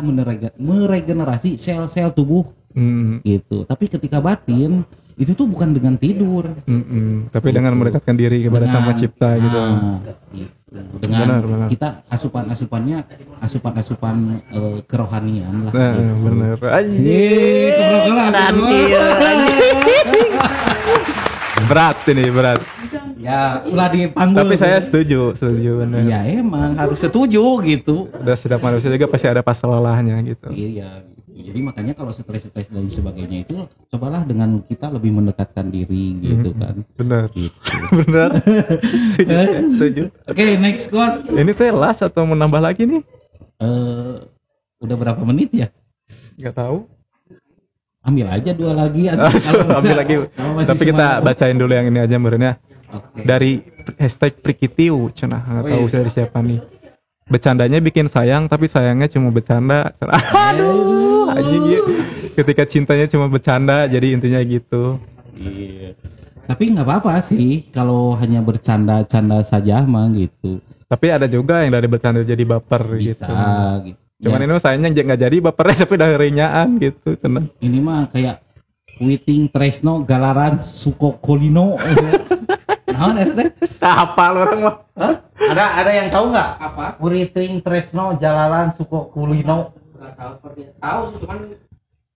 meregenerasi 0.57 1.57
sel-sel 1.57 2.13
tubuh 2.13 2.45
Hmm, 2.71 3.17
gitu. 3.21 3.65
Tapi 3.65 3.89
ketika 3.89 4.21
batin 4.21 4.85
itu 5.17 5.33
tuh 5.33 5.49
bukan 5.49 5.73
dengan 5.73 5.97
tidur. 5.97 6.53
hmm, 6.63 6.83
hmm. 6.83 7.13
Tapi 7.33 7.49
dengan 7.49 7.73
Gitu. 7.73 7.79
mendekatkan 7.81 8.13
diri 8.15 8.45
kepada 8.45 8.69
Dengan- 8.69 8.77
sama 8.77 8.91
cipta 8.93 9.29
gitu. 9.35 9.57
Nah, 9.57 9.97
gitu. 10.29 10.53
Dengan 10.99 11.25
Benar, 11.25 11.41
benar. 11.41 11.67
kita 11.71 11.87
asupan-asupannya 12.05 12.97
asupan-asupan 13.41 14.15
eh, 14.51 14.77
kerohanian 14.83 15.65
lah 15.65 15.73
Nah, 15.73 15.93
gitu. 15.95 16.13
bener. 16.21 16.55
Anjing. 16.61 17.01
Yeay, 17.01 17.69
kebetulan. 17.73 18.29
Nanti 18.29 18.77
ya, 18.85 19.01
Berat 21.67 21.97
ini 22.07 22.23
berat. 22.27 22.59
Ya, 23.17 23.59
ulah 23.63 23.89
dipanggul. 23.89 24.45
Tapi 24.45 24.55
saya 24.55 24.79
setuju, 24.79 25.33
setuju 25.33 25.83
bener. 25.83 26.05
Ya 26.05 26.23
emang 26.25 26.73
harus 26.73 26.97
setuju 26.97 27.43
gitu. 27.61 28.07
Udah 28.13 28.33
setiap 28.33 28.61
manusia 28.61 28.87
juga 28.87 29.05
pasti 29.05 29.27
ada 29.27 29.41
pas 29.41 29.57
lelahnya 29.57 30.15
gitu. 30.23 30.47
Iya. 30.49 31.03
gitu. 31.03 31.15
Jadi 31.37 31.59
makanya 31.61 31.93
kalau 31.93 32.09
stres-stres 32.09 32.67
dan 32.67 32.87
sebagainya 32.87 33.43
itu 33.43 33.55
cobalah 33.87 34.23
dengan 34.23 34.57
kita 34.59 34.89
lebih 34.89 35.13
mendekatkan 35.13 35.67
diri 35.67 36.17
gitu 36.17 36.49
Hmm. 36.49 36.59
kan. 36.59 36.75
Bener. 36.95 37.23
Gitu. 37.29 37.53
Bener. 37.99 38.29
setuju, 39.11 39.35
setuju. 39.71 40.03
Oke, 40.25 40.43
next 40.57 40.87
quote. 40.87 41.29
Ini 41.29 41.51
teh 41.51 41.69
last 41.69 42.01
atau 42.01 42.25
menambah 42.25 42.57
lagi 42.57 42.87
nih? 42.87 43.01
Eh 43.57 44.15
udah 44.77 44.95
berapa 44.95 45.21
menit 45.23 45.49
ya? 45.51 45.67
Nggak 46.37 46.55
tahu. 46.55 46.77
Ambil 48.07 48.25
aja 48.25 48.51
dua 48.51 48.71
lagi 48.73 49.03
atau 49.11 49.27
Oh, 49.27 49.31
kalau 49.35 49.77
ambil 49.77 49.95
lagi. 49.97 50.15
kalau 50.31 50.51
masih 50.55 50.69
Tapi 50.71 50.83
kita 50.85 50.95
semangat. 51.05 51.25
bacain 51.27 51.57
dulu 51.57 51.71
yang 51.71 51.87
ini 51.87 51.99
aja 51.99 52.15
menurutnya. 52.15 52.53
Oke. 52.87 53.19
Dari 53.21 53.51
hashtag 53.95 54.33
Prikitiu, 54.39 55.11
cenah 55.11 55.43
nggak 55.43 55.63
Oh, 55.63 55.69
tahu 55.69 55.83
iya. 55.83 55.93
dari 55.93 56.09
siapa 56.09 56.39
nih. 56.39 56.59
Bercandanya 57.27 57.79
bikin 57.79 58.07
sayang, 58.07 58.47
tapi 58.47 58.65
sayangnya 58.65 59.07
cuma 59.07 59.27
bercanda. 59.27 59.91
Aduh, 60.47 61.27
anjing 61.27 61.63
ya. 61.67 61.81
Ketika 62.33 62.63
cintanya 62.63 63.05
cuma 63.05 63.27
bercanda, 63.27 63.83
jadi 63.85 64.15
intinya 64.15 64.39
gitu. 64.39 64.95
Iya. 65.35 65.99
Tapi 66.41 66.71
nggak 66.71 66.87
apa-apa 66.87 67.19
sih 67.19 67.67
kalau 67.67 68.15
hanya 68.15 68.39
bercanda-canda 68.39 69.43
saja 69.43 69.83
mah 69.83 70.07
gitu. 70.09 70.63
Tapi 70.87 71.11
ada 71.11 71.27
juga 71.27 71.59
yang 71.59 71.75
dari 71.75 71.91
bercanda 71.91 72.23
jadi 72.23 72.39
baper 72.39 72.95
Bisa 72.95 73.27
gitu. 73.27 73.91
gitu. 73.91 73.99
Cuman 74.17 74.41
Ya, 74.41 74.45
ini 74.49 74.53
sayangnya 74.57 74.89
nggak 74.89 75.21
jadi 75.29 75.37
bapernya 75.39 75.75
tapi 75.85 75.93
udah 75.93 76.09
rinyaan 76.17 76.67
gitu, 76.81 77.13
cenah. 77.21 77.45
ini 77.61 77.77
mah 77.77 78.09
kayak 78.09 78.41
Witing 78.97 79.53
Tresno 79.53 80.01
Galaran 80.01 80.57
Sukokolino. 80.57 81.77
Naon 82.97 83.13
eta 83.21 83.33
teh? 83.45 83.49
Apa 83.77 84.25
orang 84.33 84.59
mah? 84.65 84.75
Ada 85.37 85.63
ada 85.85 85.91
yang 85.93 86.09
tahu 86.09 86.33
nggak? 86.33 86.49
Apa? 86.57 86.85
Witing 86.97 87.61
Tresno 87.61 88.17
Jalaran 88.17 88.73
Sukokulino. 88.73 89.77
Nggak 90.01 90.13
tahu 90.17 90.31
perbedaan. 90.41 90.77
Tahu 90.81 90.99
sih 91.05 91.17
cuman 91.21 91.37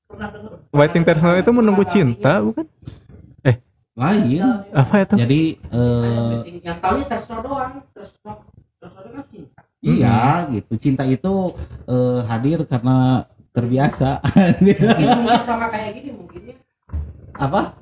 pernah 0.09 0.27
dengar. 0.33 0.51
Waiting 0.73 1.03
Terno 1.05 1.29
itu 1.37 1.51
menunggu 1.53 1.83
cinta, 1.85 2.41
bukan? 2.41 2.65
Lain. 3.91 4.41
Apa 4.71 5.03
itu? 5.03 5.15
Jadi 5.19 5.41
eh 5.59 6.61
Yang 6.63 6.77
tahunya 6.79 7.05
Tresno 7.11 7.35
doang. 7.43 7.73
Tresno 7.91 8.31
Tresno 8.79 8.99
kan 9.05 9.23
cinta. 9.29 9.50
Iya 9.81 10.45
gitu. 10.47 10.73
Cinta 10.77 11.03
itu 11.03 11.53
eh, 11.85 12.19
hadir 12.23 12.63
karena 12.65 13.25
terbiasa. 13.51 14.21
Mungkin, 14.61 14.77
mungkin 15.19 15.41
sama 15.41 15.67
kayak 15.67 15.89
gini 15.97 16.09
mungkinnya 16.13 16.55
Apa? 17.33 17.75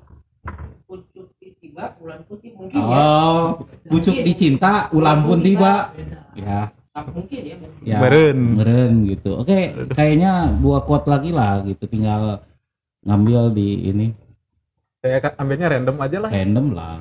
pucuk 0.90 1.30
tiba 1.62 1.94
bulan 2.02 2.26
putih 2.26 2.52
mungkin 2.58 2.74
ya. 2.74 2.86
Oh, 2.90 3.44
pucuk 3.86 4.16
dicinta, 4.26 4.90
ulam 4.90 5.22
pun 5.22 5.40
tiba. 5.40 5.94
Ya, 6.34 6.74
Ah, 6.90 7.06
mungkin 7.06 7.42
ya. 7.46 7.56
mungkin. 7.56 7.86
ya. 7.86 7.98
Meren. 8.02 8.38
Meren 8.58 8.94
gitu. 9.06 9.38
Oke, 9.38 9.72
kayaknya 9.94 10.50
dua 10.58 10.82
quote 10.82 11.06
lagi 11.06 11.30
lah 11.30 11.62
gitu. 11.62 11.86
Tinggal 11.86 12.42
ngambil 13.06 13.54
di 13.54 13.88
ini 13.88 14.08
Saya 15.00 15.22
ambilnya 15.38 15.72
random 15.72 15.96
aja 15.96 16.18
lah. 16.20 16.30
random 16.34 16.68
lah. 16.76 16.98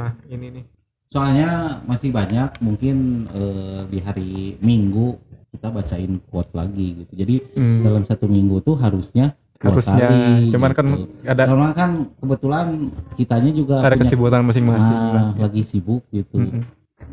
Nah, 0.00 0.12
ini 0.26 0.46
nih. 0.50 0.64
Soalnya 1.06 1.50
masih 1.84 2.08
banyak 2.10 2.56
mungkin 2.58 2.96
eh, 3.28 3.80
di 3.86 3.98
hari 3.98 4.30
Minggu 4.58 5.18
kita 5.50 5.68
bacain 5.68 6.22
quote 6.24 6.54
lagi 6.54 7.02
gitu. 7.02 7.12
Jadi 7.12 7.34
Hmm, 7.52 7.82
dalam 7.82 8.02
satu 8.02 8.24
minggu 8.24 8.62
tuh 8.62 8.78
harusnya 8.78 9.34
harusnya. 9.58 10.06
kali, 10.06 10.48
Cuman 10.48 10.70
kan 10.70 10.86
gitu. 10.88 11.04
ada 11.26 11.42
karena 11.44 11.68
kan 11.74 11.90
kebetulan 12.16 12.66
kitanya 13.12 13.50
juga 13.50 13.82
ada 13.82 13.92
punya- 13.92 14.06
kesibukan 14.06 14.40
masing-masing. 14.40 14.96
ah, 14.96 15.10
lah. 15.10 15.26
lagi 15.36 15.60
sibuk 15.60 16.06
gitu. 16.08 16.38
Mm-mm. 16.38 16.62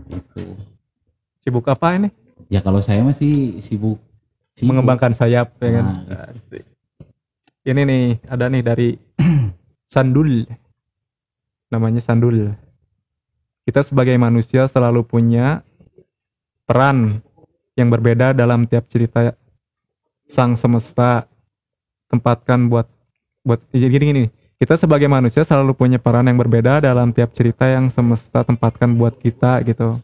Gitu. 0.08 0.44
Sibuk 1.42 1.66
apa 1.66 1.98
ini? 1.98 2.14
Ya 2.48 2.62
kalau 2.62 2.80
saya 2.80 3.02
masih 3.02 3.58
sibuk, 3.60 3.98
sibuk. 4.54 4.70
mengembangkan 4.70 5.12
sayap 5.12 5.58
ya 5.58 5.70
kan. 5.74 5.86
Nah, 6.06 6.30
Asik. 6.30 6.64
Ini 7.66 7.82
nih 7.84 8.04
ada 8.24 8.46
nih 8.48 8.62
dari 8.62 8.90
Sandul. 9.92 10.46
Namanya 11.68 12.00
Sandul. 12.00 12.54
Kita 13.68 13.84
sebagai 13.84 14.16
manusia 14.16 14.64
selalu 14.72 15.04
punya 15.04 15.60
peran 16.64 17.20
yang 17.76 17.92
berbeda 17.92 18.32
dalam 18.32 18.64
tiap 18.64 18.88
cerita 18.88 19.36
sang 20.24 20.56
semesta 20.56 21.28
tempatkan 22.08 22.72
buat 22.72 22.88
buat 23.44 23.60
jadi 23.76 23.92
gini, 23.92 24.06
gini. 24.16 24.26
Kita 24.56 24.80
sebagai 24.80 25.12
manusia 25.12 25.44
selalu 25.44 25.76
punya 25.76 26.00
peran 26.00 26.32
yang 26.32 26.40
berbeda 26.40 26.80
dalam 26.80 27.12
tiap 27.12 27.36
cerita 27.36 27.68
yang 27.68 27.92
semesta 27.92 28.48
tempatkan 28.48 28.96
buat 28.96 29.20
kita 29.20 29.60
gitu. 29.68 30.00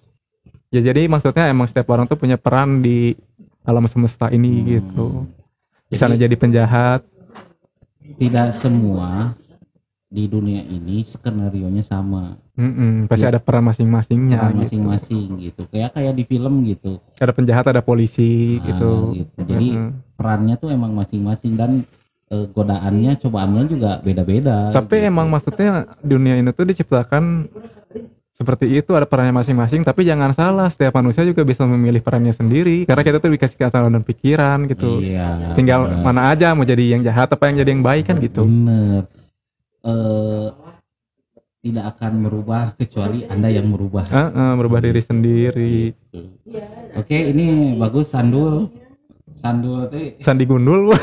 Ya 0.68 0.84
jadi 0.84 1.08
maksudnya 1.08 1.48
emang 1.48 1.72
setiap 1.72 1.88
orang 1.96 2.04
tuh 2.04 2.20
punya 2.20 2.36
peran 2.36 2.84
di 2.84 3.16
alam 3.64 3.88
semesta 3.88 4.28
ini 4.28 4.60
Hmm. 4.60 4.68
gitu. 4.68 5.06
Misalnya 5.88 6.20
Jadi- 6.20 6.26
jadi 6.28 6.36
penjahat, 6.36 7.00
tidak 8.20 8.52
semua 8.52 9.40
di 10.12 10.28
dunia 10.28 10.68
ini 10.68 11.00
skenario 11.08 11.72
nya 11.72 11.80
sama 11.80 12.43
Mm-mm, 12.54 13.10
pasti 13.10 13.26
Ya. 13.26 13.34
ada 13.34 13.42
peran 13.42 13.66
masing-masingnya 13.66 14.38
peran 14.38 14.52
gitu. 14.54 14.62
masing-masing 14.62 15.26
gitu. 15.42 15.62
kayak 15.68 15.90
kayak 15.92 16.14
di 16.14 16.24
film 16.24 16.62
gitu 16.64 17.02
Ada 17.18 17.34
penjahat, 17.34 17.66
ada 17.66 17.82
polisi 17.82 18.62
Nah, 18.62 18.66
gitu. 18.70 18.92
gitu. 19.16 19.38
jadi 19.42 19.68
Mm-mm. 19.74 19.90
perannya 20.14 20.56
tuh 20.56 20.70
emang 20.70 20.94
masing-masing 20.94 21.58
dan 21.58 21.82
eh, 22.30 22.46
godaannya 22.48 23.18
cobaannya 23.18 23.64
juga 23.66 23.98
beda-beda 24.00 24.70
Tapi 24.70 25.02
gitu. 25.02 25.10
emang 25.10 25.28
maksudnya 25.28 25.70
dunia 26.00 26.38
ini 26.38 26.50
tuh 26.50 26.66
diciptakan 26.66 27.50
seperti 28.34 28.66
itu 28.68 28.90
ada 28.92 29.06
perannya 29.06 29.30
masing-masing. 29.32 29.82
Tapi 29.82 30.02
jangan 30.04 30.34
salah, 30.34 30.66
setiap 30.66 30.94
manusia 30.96 31.22
juga 31.22 31.46
bisa 31.46 31.70
memilih 31.70 32.02
perannya 32.02 32.34
sendiri. 32.34 32.82
Karena 32.84 33.06
kita 33.06 33.22
tuh 33.22 33.30
dikasih 33.30 33.56
keakhiran 33.56 33.94
dan 33.94 34.02
pikiran 34.02 34.58
gitu. 34.66 35.06
iya 35.06 35.54
Tinggal 35.54 35.86
bener. 35.86 36.02
mana 36.02 36.34
aja 36.34 36.50
mau 36.52 36.66
jadi 36.66 36.98
yang 36.98 37.06
jahat 37.06 37.30
apa 37.30 37.46
yang 37.46 37.62
jadi 37.62 37.70
yang 37.72 37.86
baik 37.86 38.10
kan 38.10 38.18
gitu. 38.18 38.42
bener 38.44 39.06
Eh, 39.84 40.48
tidak 41.64 41.96
akan 41.96 42.12
merubah 42.22 42.76
kecuali 42.76 43.24
anda 43.26 43.48
yang 43.48 43.72
merubah 43.72 44.04
Heeh, 44.04 44.52
merubah 44.54 44.84
diri 44.84 45.00
sendiri. 45.00 45.96
oke 46.94 47.18
ini 47.18 47.72
bagus 47.74 48.12
Sandul 48.12 48.68
Sandul 49.34 49.88
teh 49.88 50.20
Sandi 50.20 50.44
Gundul. 50.44 50.92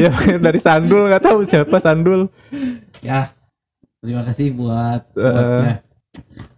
ya 0.00 0.10
dari 0.38 0.58
Sandul 0.58 1.06
nggak 1.06 1.22
tahu 1.22 1.44
siapa 1.44 1.76
Sandul. 1.78 2.26
ya 3.00 3.28
terima 4.00 4.24
kasih 4.24 4.50
buat 4.50 5.12
Eh. 5.12 5.20
buatnya. 5.22 5.74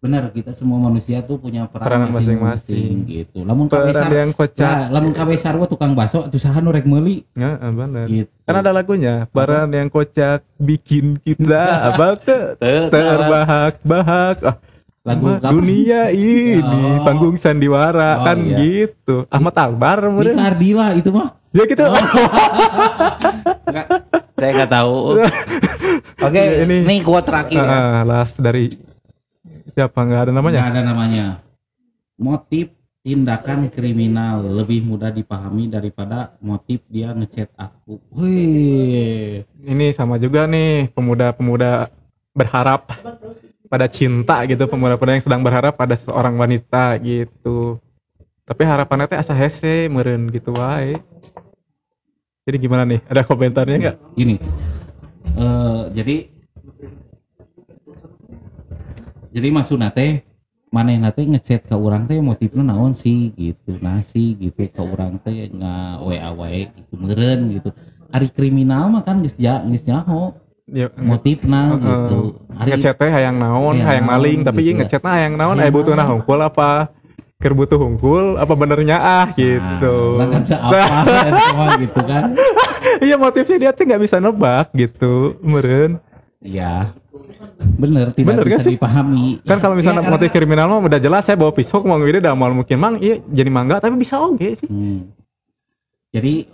Benar 0.00 0.28
kita 0.28 0.50
semua 0.50 0.76
manusia 0.78 1.22
tuh 1.22 1.38
punya 1.38 1.64
peran, 1.64 1.86
Peran 1.86 2.00
masing-masing 2.06 2.36
masing-masing. 2.36 2.94
gitu 3.06 3.38
lamun 3.40 3.66
kabe 3.66 3.88
Peran 3.88 3.96
sar 3.96 4.12
yang 4.12 4.30
kocak. 4.30 4.60
nah, 4.60 4.82
lamun 4.90 5.12
kabe 5.14 5.34
sarwa 5.34 5.64
tukang 5.64 5.94
baso 5.94 6.26
tuh 6.26 6.36
saha 6.36 6.58
nu 6.58 6.68
rek 6.68 6.84
meuli 6.84 7.24
Heeh, 7.32 7.70
bener. 7.72 8.04
gitu 8.04 8.28
Kan 8.42 8.60
ada 8.60 8.70
lagunya, 8.70 9.24
peran 9.26 9.70
yang 9.70 9.88
kocak 9.88 10.44
bikin 10.58 11.16
kita 11.18 11.64
apa 11.88 12.06
tuh 12.18 12.42
terbahak-bahak. 12.90 14.36
Ah, 14.44 14.56
lagu 15.02 15.26
dunia 15.40 16.12
ini 16.12 16.60
Oh. 16.60 17.00
panggung 17.00 17.36
sandiwara 17.36 18.20
Oh, 18.20 18.24
kan 18.26 18.36
iya. 18.38 18.58
gitu. 18.60 19.24
Ahmad 19.30 19.54
Albar 19.54 20.04
meureun. 20.04 20.36
Kardila 20.36 20.92
itu 20.92 21.08
mah 21.08 21.32
Ya 21.50 21.64
gitu. 21.64 21.86
saya 24.34 24.50
nggak 24.52 24.72
tahu 24.74 25.22
oke 26.20 26.42
Ini- 26.60 26.82
ini 26.84 26.96
kuat 27.00 27.24
terakhir 27.24 27.56
ya. 27.56 27.64
Ah, 27.64 28.02
last 28.02 28.36
dari 28.36 28.68
siapa 29.74 29.98
nggak 29.98 30.30
ada 30.30 30.32
namanya? 30.32 30.58
Nggak 30.62 30.72
ada 30.72 30.82
namanya. 30.86 31.26
Motif 32.14 32.70
tindakan 33.04 33.68
kriminal 33.68 34.40
lebih 34.40 34.80
mudah 34.80 35.12
dipahami 35.12 35.68
daripada 35.68 36.32
motif 36.40 36.80
dia 36.88 37.12
ngechat 37.12 37.52
aku. 37.58 38.00
Wih. 38.16 39.44
Ini 39.60 39.92
sama 39.92 40.16
juga 40.16 40.48
nih 40.48 40.88
pemuda-pemuda 40.94 41.92
berharap 42.32 42.96
pada 43.68 43.86
cinta 43.92 44.40
gitu, 44.48 44.64
pemuda-pemuda 44.64 45.20
yang 45.20 45.24
sedang 45.26 45.42
berharap 45.44 45.76
pada 45.76 45.98
seorang 46.00 46.38
wanita 46.40 46.96
gitu. 47.04 47.76
Tapi 48.44 48.62
harapannya 48.64 49.08
teh 49.08 49.20
asa 49.20 49.36
hese 49.36 49.92
meureun 49.92 50.32
gitu 50.32 50.56
wae. 50.56 50.96
Jadi 52.44 52.56
gimana 52.56 52.84
nih? 52.88 53.00
Ada 53.08 53.24
komentarnya 53.24 53.76
nggak? 53.80 53.96
Gini. 54.16 54.36
Eh 55.36 55.82
jadi 55.92 56.33
jadi 59.34 59.50
maksudna 59.50 59.90
teh 59.90 60.22
manehna 60.70 61.10
teh 61.10 61.26
ngechat 61.26 61.66
ke 61.66 61.74
orang 61.74 62.06
teh 62.06 62.18
motifnya 62.18 62.62
naon 62.64 62.94
sih 62.94 63.34
gitu. 63.34 63.78
Nah 63.78 63.98
sih 64.00 64.34
gitu 64.34 64.64
ke 64.64 64.78
orang 64.78 65.18
teh 65.20 65.50
nga 65.50 65.98
WA 65.98 66.30
wae 66.30 66.70
gitu 66.70 66.94
meureun 66.94 67.40
gitu. 67.52 67.74
Ari 68.08 68.30
kriminal 68.30 68.88
mah 68.88 69.02
kan 69.02 69.18
geus 69.20 69.34
geus 69.34 69.84
nyaho 69.84 70.38
Ya, 70.64 70.88
motifna 70.96 71.76
Heeh. 71.76 71.84
gitu. 71.84 72.40
Ari 72.56 72.68
ngechat 72.72 72.96
teh 72.96 73.10
hayang 73.12 73.36
naon, 73.36 73.76
Hayang 73.76 73.84
hayang 73.84 74.06
maling, 74.08 74.40
tapi 74.40 74.64
gitu. 74.64 74.72
ieu 74.72 74.78
ngechatna 74.80 75.10
hayang 75.12 75.36
naon, 75.36 75.60
Hayang 75.60 75.68
aya 75.68 75.76
butuhna 75.76 76.00
naon. 76.00 76.10
hungkul 76.16 76.40
apa? 76.40 76.88
Keur 77.36 77.52
butuh 77.52 77.76
hungkul 77.76 78.24
apa 78.40 78.52
benernya 78.56 78.96
ah 78.96 79.28
gitu. 79.36 80.16
Nah, 80.16 80.24
kan 80.32 80.40
apa 80.64 80.88
semua 81.36 81.66
gitu 81.76 82.00
kan. 82.00 82.22
Iya 82.96 83.16
motifnya 83.20 83.56
dia 83.60 83.70
tuh 83.76 83.84
nggak 83.84 84.02
bisa 84.08 84.16
nebak 84.16 84.72
gitu, 84.72 85.36
meren. 85.44 86.00
Iya. 86.40 86.96
Bener, 87.74 88.10
tidak 88.10 88.28
Bener 88.28 88.44
bisa 88.44 88.60
sih? 88.62 88.74
dipahami. 88.74 89.38
Kan 89.42 89.58
kalau 89.58 89.74
misalnya 89.74 90.02
Ya, 90.02 90.10
motif 90.10 90.30
kriminal 90.30 90.66
mah 90.66 90.80
udah 90.80 90.98
jelas 90.98 91.22
saya 91.22 91.34
bawa 91.34 91.50
pisau 91.50 91.82
mau 91.82 91.98
ngide 91.98 92.18
damal 92.18 92.50
mungkin 92.50 92.76
mang 92.76 92.94
iya 92.98 93.18
jadi 93.24 93.50
mangga 93.50 93.78
tapi 93.78 93.94
bisa 93.94 94.18
oke 94.18 94.48
sih. 94.56 94.68
Hmm. 94.68 95.10
Jadi 96.10 96.46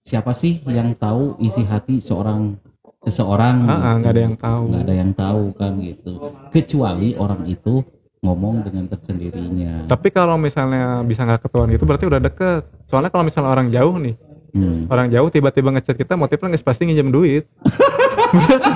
siapa 0.00 0.32
sih 0.32 0.60
yang 0.66 0.92
tahu 0.94 1.36
isi 1.38 1.62
hati 1.62 2.00
seorang 2.00 2.56
seseorang? 3.00 3.56
Ah, 3.64 3.72
gitu. 3.72 3.98
nggak 4.00 4.12
ada 4.12 4.22
yang 4.22 4.36
tahu. 4.36 4.62
Nggak 4.68 4.82
ada 4.82 4.94
yang 4.94 5.12
tahu 5.12 5.42
kan 5.54 5.72
gitu. 5.78 6.12
Kecuali 6.48 7.08
orang 7.14 7.42
itu 7.44 7.74
ngomong 8.22 8.62
dengan 8.62 8.84
tersendirinya. 8.86 9.90
Tapi 9.90 10.08
kalau 10.08 10.38
misalnya 10.38 11.02
bisa 11.02 11.26
nggak 11.26 11.42
ketahuan 11.42 11.68
gitu 11.70 11.84
berarti 11.84 12.06
udah 12.06 12.20
deket. 12.20 12.62
Soalnya 12.86 13.10
kalau 13.10 13.24
misalnya 13.26 13.50
orang 13.50 13.68
jauh 13.68 13.96
nih, 13.98 14.14
Hmm. 14.52 14.84
orang 14.86 15.08
jauh 15.08 15.32
tiba-tiba 15.32 15.72
ngechat 15.72 15.96
kita 15.96 16.12
motifnya 16.12 16.52
nggak 16.52 16.60
pasti 16.62 16.84
nginjem 16.84 17.08
duit. 17.08 17.44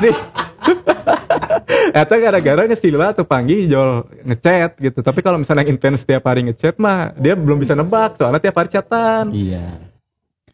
Sih. 0.02 0.16
Atau 1.96 2.16
gara-gara 2.20 2.62
ngesila 2.68 3.16
tuh 3.16 3.24
panggil 3.24 3.68
jol 3.70 4.04
ngechat 4.26 4.76
gitu. 4.78 5.00
Tapi 5.00 5.20
kalau 5.24 5.40
misalnya 5.40 5.64
yang 5.64 5.76
intens 5.76 6.04
tiap 6.04 6.24
hari 6.28 6.44
ngechat 6.44 6.76
mah 6.76 7.16
dia 7.16 7.32
belum 7.32 7.56
bisa 7.60 7.72
nebak 7.72 8.20
soalnya 8.20 8.40
tiap 8.42 8.56
hari 8.56 8.68
chatan. 8.68 9.32
Iya. 9.32 9.66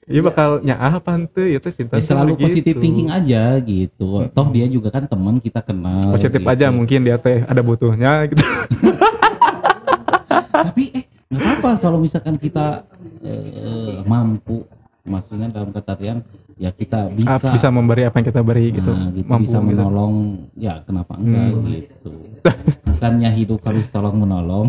Iya 0.03 0.19
bakal 0.19 0.59
nyaah 0.67 0.99
apa 0.99 1.15
tuh 1.31 1.47
itu 1.47 1.69
cinta 1.71 1.95
Ya, 1.95 2.03
selalu 2.03 2.35
gitu. 2.35 2.45
positif 2.51 2.75
thinking 2.83 3.09
aja 3.15 3.55
gitu. 3.63 4.27
Toh 4.35 4.47
dia 4.51 4.67
juga 4.67 4.91
kan 4.91 5.07
teman 5.07 5.39
kita 5.39 5.63
kenal. 5.63 6.11
Positif 6.11 6.43
gitu. 6.43 6.51
aja 6.51 6.67
mungkin 6.75 7.07
dia 7.07 7.17
teh 7.23 7.47
ada 7.47 7.63
butuhnya 7.63 8.27
gitu. 8.27 8.43
tapi 10.53 10.85
eh 10.95 11.05
nggak 11.33 11.49
apa 11.59 11.71
kalau 11.81 11.99
misalkan 12.03 12.37
kita 12.37 12.85
eh, 13.25 14.03
mampu 14.05 14.67
maksudnya 15.03 15.51
dalam 15.51 15.75
kata 15.75 15.99
artian 15.99 16.19
ya 16.55 16.71
kita 16.71 17.09
bisa 17.09 17.39
bisa, 17.39 17.49
bisa 17.51 17.69
memberi 17.69 18.03
apa 18.03 18.17
yang 18.17 18.27
kita 18.27 18.41
beri 18.41 18.67
gitu. 18.73 18.89
nah, 18.89 19.09
gitu 19.11 19.27
Mampu 19.27 19.45
bisa 19.45 19.59
gitu. 19.59 19.67
menolong 19.67 20.15
ya 20.55 20.75
kenapa 20.83 21.13
enggak 21.15 21.49
Hmm. 21.49 21.65
gitu 21.69 22.13
bukannya 22.85 23.31
hidup 23.33 23.61
harus 23.63 23.87
tolong 23.87 24.17
menolong 24.17 24.67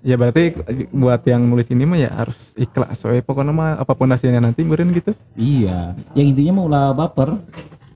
Ya 0.00 0.14
berarti 0.14 0.54
buat 0.90 1.22
yang 1.22 1.42
nulis 1.42 1.66
ini 1.66 1.82
mah 1.82 1.96
ya 1.96 2.10
harus 2.12 2.34
ikhlas. 2.54 2.94
Soalnya 2.96 3.22
pokoknya 3.22 3.50
mah 3.50 3.70
apa 3.76 3.92
pun 3.92 4.06
hasilnya 4.06 4.38
nanti 4.40 4.62
meureun 4.62 4.90
gitu. 4.92 5.14
iya 5.34 5.94
yang 6.12 6.30
intinya 6.30 6.52
mau 6.54 6.66
ulah 6.66 6.90
baper 6.92 7.38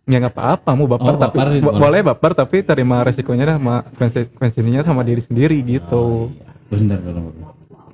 Ya 0.05 0.19
nggak 0.19 0.33
apa-apa 0.33 0.71
mau 0.75 0.87
baper 0.89 1.07
Oh, 1.09 1.21
tapi 1.21 1.37
baper, 1.39 1.49
bo- 1.61 1.77
boleh. 1.77 2.01
baper 2.03 2.33
tapi 2.35 2.57
terima 2.61 2.99
resikonya 3.01 3.45
dah 3.47 3.57
sama 3.57 3.75
konsekuensinya 3.95 4.83
sama 4.83 5.03
diri 5.03 5.21
sendiri 5.21 5.59
gitu. 5.61 6.35
bener 6.67 6.99
bener 6.99 7.23
bener. 7.25 7.47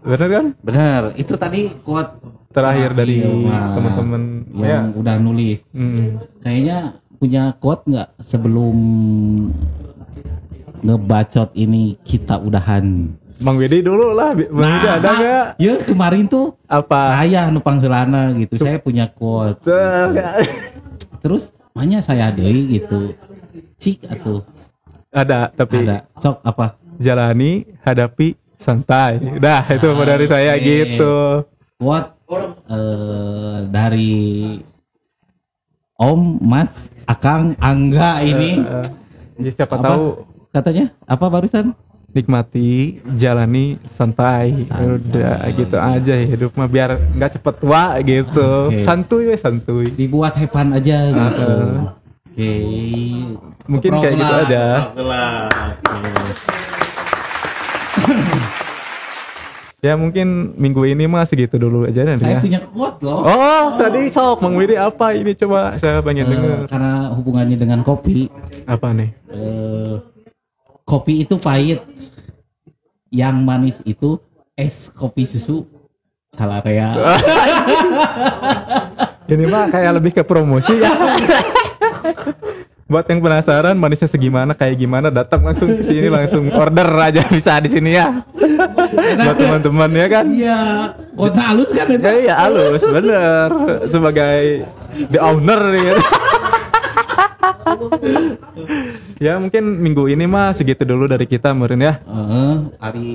Bener 0.06 0.28
kan? 0.30 0.44
bener 0.62 1.02
itu 1.18 1.34
tadi 1.34 1.66
kuat 1.82 2.14
Terakhir 2.54 2.94
dari 2.94 3.20
Mah, 3.20 3.76
teman-teman. 3.76 4.22
ya. 4.56 4.80
yang 4.80 4.86
udah 4.94 5.20
nulis. 5.20 5.60
Hmm. 5.74 6.22
kayaknya 6.40 6.78
punya 7.18 7.52
quote 7.58 7.84
nggak 7.84 8.08
sebelum 8.16 8.76
ngebacot 10.80 11.50
ini 11.52 11.98
kita 12.00 12.38
udahan? 12.38 13.12
Bang 13.36 13.60
Widi 13.60 13.84
dulu 13.84 14.16
lah, 14.16 14.32
Bang 14.32 14.72
Widi 14.72 14.88
ada 14.88 15.10
nggak? 15.12 15.46
ya 15.60 15.72
kemarin 15.84 16.24
tuh 16.24 16.56
Apa? 16.64 17.20
saya 17.20 17.52
numpang 17.52 17.76
helana 17.84 18.32
gitu 18.32 18.56
saya 18.56 18.80
punya 18.80 19.04
quote 19.12 19.60
Tuh, 19.60 20.16
terus 21.20 21.52
makanya 21.74 22.00
saya 22.00 22.32
deui 22.32 22.80
gitu. 22.80 23.12
Cik 23.76 24.08
atau 24.08 24.40
ada 25.12 25.52
tapi 25.52 25.84
ada. 25.84 26.08
Sok 26.16 26.40
apa? 26.40 26.80
Jalani, 26.96 27.68
hadapi, 27.84 28.40
santai. 28.58 29.18
Dah 29.36 29.62
itu 29.66 29.86
Ah, 29.86 30.04
dari 30.04 30.26
saya 30.26 30.52
gitu. 30.56 31.44
quote 31.76 32.12
eh, 32.66 33.56
dari 33.68 34.14
Om 35.94 36.20
Mas 36.40 36.88
Akang 37.04 37.56
Angga 37.56 38.20
ini 38.20 38.60
ya 39.36 39.50
siapa 39.52 39.76
Apa? 39.76 39.84
tahu 39.86 40.04
katanya 40.50 40.92
apa 41.04 41.24
barusan 41.26 41.76
nikmati 42.10 42.96
jalani 43.10 43.76
santai, 43.92 44.64
udah 44.66 45.44
gitu 45.52 45.76
aja 45.76 46.14
hidup 46.16 46.52
mah 46.52 46.64
biar 46.64 46.96
nggak 47.12 47.36
cepet 47.36 47.54
tua 47.60 48.00
gitu 48.00 48.48
Oke. 48.66 48.80
santuy 48.80 49.28
we 49.28 49.36
santuy 49.36 49.86
dibuat 49.90 50.32
hepan 50.34 50.72
aja 50.72 51.12
gitu 51.12 51.44
Heeh. 51.44 51.76
oke 52.26 52.52
Mungkin 53.66 53.90
Keprok 53.90 54.02
kayak 54.02 54.16
gitu 54.16 54.34
aja. 54.42 54.64
keprok 54.88 55.04
lah. 55.04 56.65
Ya 59.78 59.94
mungkin 59.94 60.52
minggu 60.56 60.84
ini 60.84 61.06
mah 61.06 61.22
segitu 61.22 61.56
dulu 61.56 61.86
aja 61.86 62.02
nanti 62.02 62.20
saya 62.20 62.32
ya. 62.32 62.40
punya 62.40 62.58
quote 62.64 62.98
loh. 63.02 63.22
Oh 63.22 63.64
tadi 63.76 64.08
sok 64.08 64.40
Mang 64.40 64.56
Widi 64.56 64.74
apa 64.74 65.12
ini? 65.12 65.32
Coba 65.32 65.76
saya 65.76 66.00
pengen 66.00 66.26
Eh, 66.26 66.30
denger. 66.32 66.58
karena 66.66 66.92
hubungannya 67.12 67.54
dengan 67.54 67.80
kopi. 67.80 68.26
Apa 68.66 68.90
nih? 68.90 69.08
Eh, 69.28 69.94
kopi 70.82 71.22
itu 71.22 71.38
pahit. 71.38 71.78
Yang 73.08 73.36
manis 73.38 73.76
itu 73.84 74.18
es 74.52 74.88
kopi 74.88 75.22
susu 75.22 75.62
salarea 76.26 76.90
ini 79.28 79.44
mah 79.46 79.68
kayak 79.68 79.92
lebih 79.94 80.10
ke 80.12 80.20
promosi 80.20 80.74
ya 80.74 80.90
buat 82.86 83.02
yang 83.10 83.18
penasaran 83.18 83.74
manisnya 83.74 84.06
segimana 84.06 84.54
kayak 84.54 84.78
gimana 84.78 85.10
datang 85.10 85.42
langsung 85.42 85.74
ke 85.74 85.82
sini 85.82 86.06
langsung 86.06 86.46
order 86.54 86.86
aja 87.02 87.26
bisa 87.34 87.58
di 87.58 87.70
sini 87.74 87.98
ya. 87.98 88.22
Buat 89.26 89.36
teman-teman 89.42 89.90
ya 89.90 90.06
kan? 90.06 90.24
Iya 90.30 90.60
kota 91.18 91.40
halus 91.42 91.74
kan 91.74 91.86
itu 91.90 92.06
ya 92.06 92.14
iya 92.22 92.34
halus 92.46 92.82
bener. 92.86 93.48
Sebagai 93.90 94.70
the 95.10 95.18
owner 95.18 95.62
ya 95.74 95.94
ya 99.18 99.32
mungkin 99.40 99.64
minggu 99.82 100.06
ini 100.06 100.24
mah 100.28 100.54
segitu 100.54 100.86
dulu 100.86 101.10
dari 101.10 101.26
kita 101.26 101.50
Merin 101.52 101.82
ya. 101.82 101.94
Eh, 102.06 102.56
hari 102.78 103.10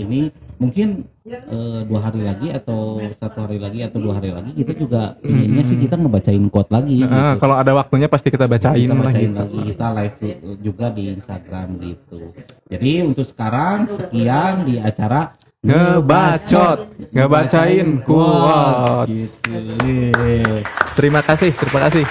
ini 0.00 0.30
mungkin 0.60 1.08
eh, 1.24 1.80
dua 1.88 2.00
hari 2.04 2.20
lagi 2.20 2.52
atau 2.52 3.00
satu 3.16 3.48
hari 3.48 3.56
lagi 3.56 3.80
atau 3.80 3.96
dua 3.96 4.20
hari 4.20 4.28
lagi 4.28 4.52
kita 4.52 4.76
juga 4.76 5.16
inginnya 5.24 5.64
sih 5.64 5.80
kita 5.80 5.96
ngebacain 5.96 6.44
quote 6.52 6.68
lagi 6.68 7.00
gitu. 7.00 7.08
Ah, 7.08 7.40
kalau 7.40 7.56
ada 7.56 7.72
waktunya 7.72 8.12
pasti 8.12 8.28
kita 8.28 8.44
bacain 8.44 8.84
kita 8.84 8.92
bacain 8.92 9.32
gitu. 9.32 9.40
lagi 9.40 9.58
kita 9.72 9.86
live 9.96 10.16
juga 10.60 10.86
di 10.92 11.04
Instagram 11.16 11.68
gitu 11.80 12.20
jadi 12.68 12.92
untuk 13.08 13.24
sekarang 13.24 13.88
sekian 13.88 14.68
di 14.68 14.76
acara 14.76 15.40
Ngebacot, 15.60 16.88
ngebacain 17.12 18.00
quote. 18.00 19.12
gitu. 19.12 19.60
Terima 20.96 21.20
kasih, 21.20 21.52
terima 21.52 21.84
kasih. 21.84 22.04